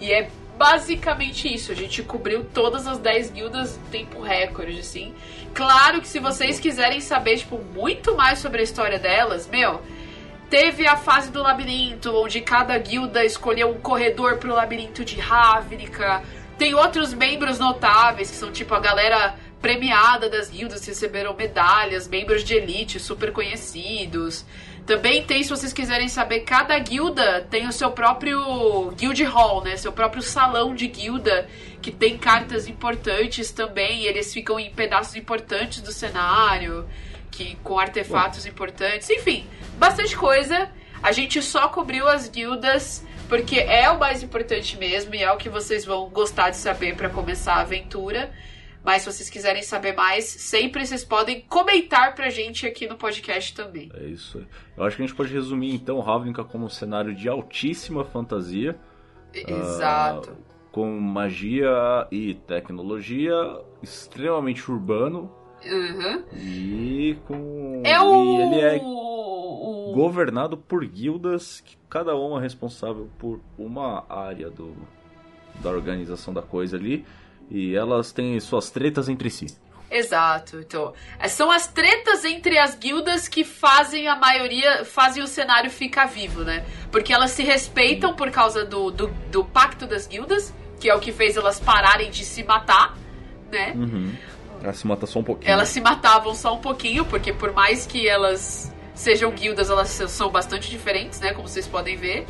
[0.00, 1.72] E é basicamente isso.
[1.72, 5.14] A gente cobriu todas as 10 guildas em tempo recorde, assim.
[5.54, 9.80] Claro que se vocês quiserem saber, tipo, muito mais sobre a história delas, meu,
[10.50, 16.22] teve a fase do labirinto, onde cada guilda escolheu um corredor pro labirinto de Ravnica.
[16.58, 22.06] Tem outros membros notáveis, que são tipo a galera premiada das guildas, que receberam medalhas,
[22.06, 24.44] membros de elite super conhecidos.
[24.86, 29.76] Também tem, se vocês quiserem saber, cada guilda tem o seu próprio guild hall, né?
[29.76, 31.48] Seu próprio salão de guilda,
[31.82, 34.04] que tem cartas importantes também.
[34.04, 36.88] Eles ficam em pedaços importantes do cenário,
[37.32, 39.10] que com artefatos importantes.
[39.10, 39.44] Enfim,
[39.76, 40.70] bastante coisa.
[41.02, 45.36] A gente só cobriu as guildas porque é o mais importante mesmo e é o
[45.36, 48.32] que vocês vão gostar de saber para começar a aventura.
[48.86, 53.52] Mas se vocês quiserem saber mais, sempre vocês podem comentar pra gente aqui no podcast
[53.52, 53.90] também.
[53.92, 54.46] É isso aí.
[54.76, 58.78] Eu acho que a gente pode resumir então Ravnica como um cenário de altíssima fantasia,
[59.34, 60.36] Exato.
[60.70, 63.34] com magia e tecnologia,
[63.82, 65.30] extremamente urbano
[65.64, 66.22] Uhum.
[66.34, 67.82] e com.
[67.84, 68.24] É o.
[68.38, 74.50] E ele é o- governado por guildas, que cada uma é responsável por uma área
[74.50, 74.76] do,
[75.62, 77.04] da organização da coisa ali.
[77.50, 79.46] E elas têm suas tretas entre si.
[79.90, 80.58] Exato.
[80.58, 85.70] Então, é, são as tretas entre as guildas que fazem a maioria, fazem o cenário
[85.70, 86.64] ficar vivo, né?
[86.90, 90.98] Porque elas se respeitam por causa do, do, do pacto das guildas, que é o
[90.98, 92.96] que fez elas pararem de se matar,
[93.50, 93.72] né?
[93.76, 94.12] Uhum.
[94.62, 95.52] Ela se mata só um pouquinho.
[95.52, 100.30] Elas se matavam só um pouquinho, porque por mais que elas sejam guildas, elas são
[100.30, 101.32] bastante diferentes, né?
[101.32, 102.26] Como vocês podem ver.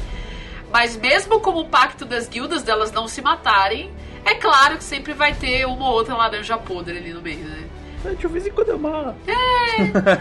[0.70, 3.90] Mas mesmo como o pacto das guildas delas não se matarem,
[4.26, 7.64] é claro que sempre vai ter uma ou outra laranja podre ali no meio, né?
[8.04, 9.14] É, De vez em quando eu mato.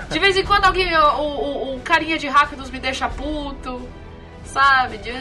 [0.09, 3.81] De vez em quando alguém, o, o, o carinha de Rakdos me deixa puto,
[4.45, 4.97] sabe?
[4.97, 5.11] De-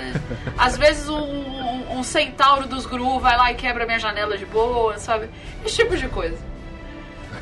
[0.56, 4.46] às vezes um, um, um centauro dos Gru vai lá e quebra minha janela de
[4.46, 5.28] boa, sabe?
[5.64, 6.38] Esse tipo de coisa.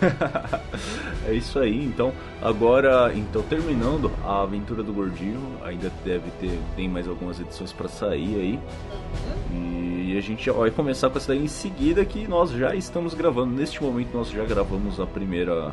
[1.28, 6.88] É isso aí, então agora, então terminando a aventura do Gordinho, ainda deve ter, tem
[6.88, 8.60] mais algumas edições pra sair aí.
[9.52, 13.54] E a gente vai começar com essa daí em seguida que nós já estamos gravando.
[13.54, 15.72] Neste momento nós já gravamos a primeira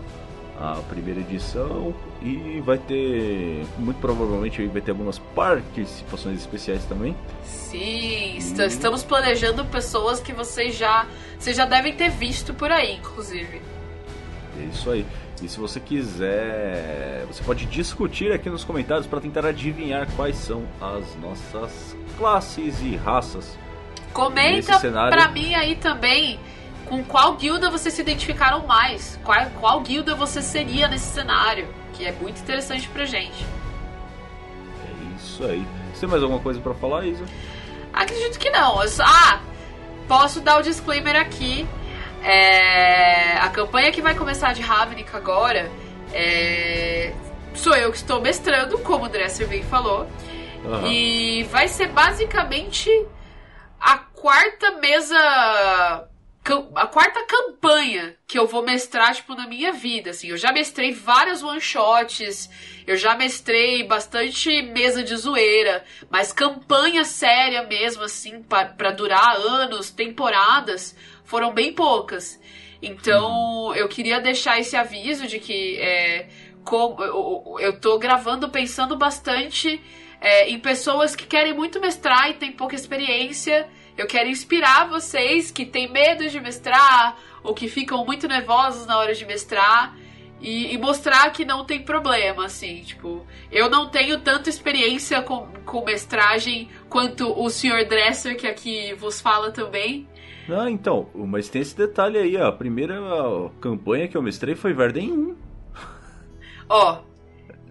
[0.61, 7.15] a primeira edição e vai ter muito provavelmente vai ter algumas participações especiais também.
[7.45, 11.05] Sim, est- estamos planejando pessoas que vocês já,
[11.39, 13.61] vocês já devem ter visto por aí, inclusive.
[14.59, 15.05] É isso aí.
[15.41, 20.63] E se você quiser, você pode discutir aqui nos comentários para tentar adivinhar quais são
[20.81, 23.57] as nossas classes e raças.
[24.13, 26.39] Comenta cenário- pra mim aí também
[26.85, 29.19] com qual guilda vocês se identificaram mais.
[29.23, 31.67] Qual, qual guilda você seria nesse cenário.
[31.93, 33.45] Que é muito interessante pra gente.
[34.85, 35.65] É isso aí.
[35.93, 37.23] Você tem mais alguma coisa para falar, Isa?
[37.93, 38.87] Acredito que não.
[38.87, 39.39] Só- ah,
[40.07, 41.67] posso dar o disclaimer aqui.
[42.23, 45.71] É, a campanha que vai começar de Ravnica agora
[46.13, 47.13] é,
[47.53, 50.05] sou eu que estou mestrando, como o Dresser bem falou.
[50.65, 50.87] Aham.
[50.87, 52.89] E vai ser basicamente
[53.79, 56.07] a quarta mesa
[56.75, 60.29] a quarta campanha que eu vou mestrar, tipo, na minha vida, assim.
[60.29, 62.49] Eu já mestrei vários one-shots,
[62.87, 69.91] eu já mestrei bastante mesa de zoeira, mas campanha séria mesmo, assim, para durar anos,
[69.91, 72.39] temporadas, foram bem poucas.
[72.81, 73.29] Então,
[73.67, 73.75] uhum.
[73.75, 76.29] eu queria deixar esse aviso de que é,
[76.63, 79.79] como, eu, eu tô gravando pensando bastante
[80.21, 83.67] é, em pessoas que querem muito mestrar e têm pouca experiência
[83.99, 88.97] eu quero inspirar vocês que têm medo de mestrar ou que ficam muito nervosos na
[88.97, 89.93] hora de mestrar
[90.39, 95.47] e, e, mostrar que não tem problema, assim, tipo, eu não tenho tanta experiência com,
[95.65, 97.85] com mestragem quanto o Sr.
[97.89, 100.07] Dresser, que aqui vos fala também.
[100.49, 102.95] Ah, então, mas tem esse detalhe aí, a primeira
[103.59, 105.35] campanha que eu mestrei foi Verden 1.
[106.69, 107.08] Ó.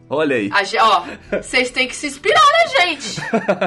[0.08, 0.50] Olha aí.
[0.80, 1.04] Ó,
[1.42, 3.20] vocês têm que se inspirar na gente.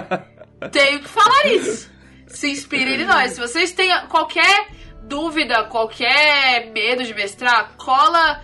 [0.71, 1.91] Tenho que falar isso
[2.33, 3.33] se inspirem em nós.
[3.33, 4.67] Se vocês têm qualquer
[5.03, 8.41] dúvida, qualquer medo de mestrar, cola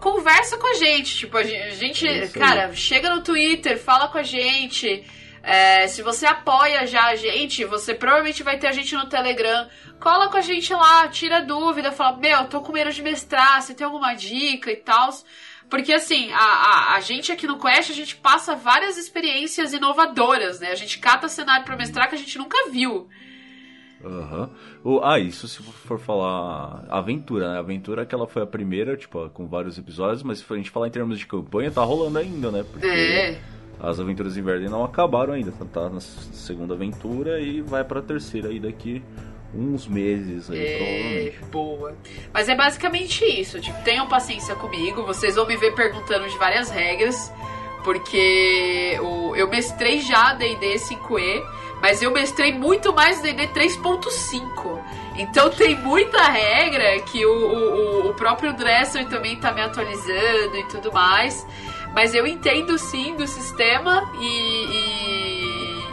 [0.00, 1.16] conversa com a gente.
[1.16, 5.04] Tipo, a gente, é cara, chega no Twitter, fala com a gente.
[5.42, 9.68] É, se você apoia já a gente, você provavelmente vai ter a gente no Telegram.
[10.00, 13.74] Cola com a gente lá, tira dúvida, fala: Meu, tô com medo de mestrar, você
[13.74, 15.10] tem alguma dica e tal.
[15.68, 20.60] Porque assim, a, a, a, gente aqui no Quest, a gente passa várias experiências inovadoras,
[20.60, 20.70] né?
[20.70, 23.08] A gente cata cenário pra mestrar que a gente nunca viu.
[24.04, 24.50] Aham.
[24.84, 25.00] Uhum.
[25.02, 27.58] Ah, isso se for falar aventura, né?
[27.58, 30.88] Aventura que ela foi a primeira, tipo, com vários episódios, mas se a gente falar
[30.88, 32.64] em termos de campanha, tá rolando ainda, né?
[32.70, 33.40] Porque é.
[33.80, 38.48] as aventuras em Verden não acabaram ainda, tá na segunda aventura e vai pra terceira
[38.48, 39.02] aí daqui
[39.56, 41.38] uns meses aí, é, provavelmente.
[41.50, 41.96] Boa.
[42.32, 43.60] Mas é basicamente isso.
[43.60, 45.04] Tipo, tenham paciência comigo.
[45.04, 47.32] Vocês vão me ver perguntando de várias regras.
[47.84, 51.44] Porque o, eu mestrei já D&D 5e,
[51.82, 54.80] mas eu mestrei muito mais D&D 3.5.
[55.16, 60.64] Então tem muita regra que o, o, o próprio Dresser também tá me atualizando e
[60.64, 61.46] tudo mais.
[61.94, 65.13] Mas eu entendo sim do sistema e, e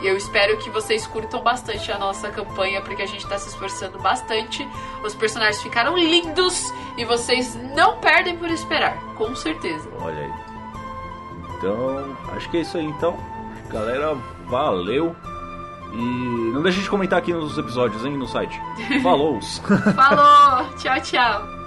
[0.07, 3.99] eu espero que vocês curtam bastante a nossa campanha, porque a gente está se esforçando
[3.99, 4.67] bastante.
[5.03, 9.89] Os personagens ficaram lindos e vocês não perdem por esperar, com certeza.
[9.99, 10.33] Olha aí.
[11.57, 13.17] Então, acho que é isso aí então.
[13.69, 14.15] Galera,
[14.47, 15.15] valeu.
[15.93, 18.59] E não deixe de comentar aqui nos episódios, hein, no site.
[19.03, 19.39] Falou!
[19.41, 20.69] Falou!
[20.77, 21.60] Tchau, tchau!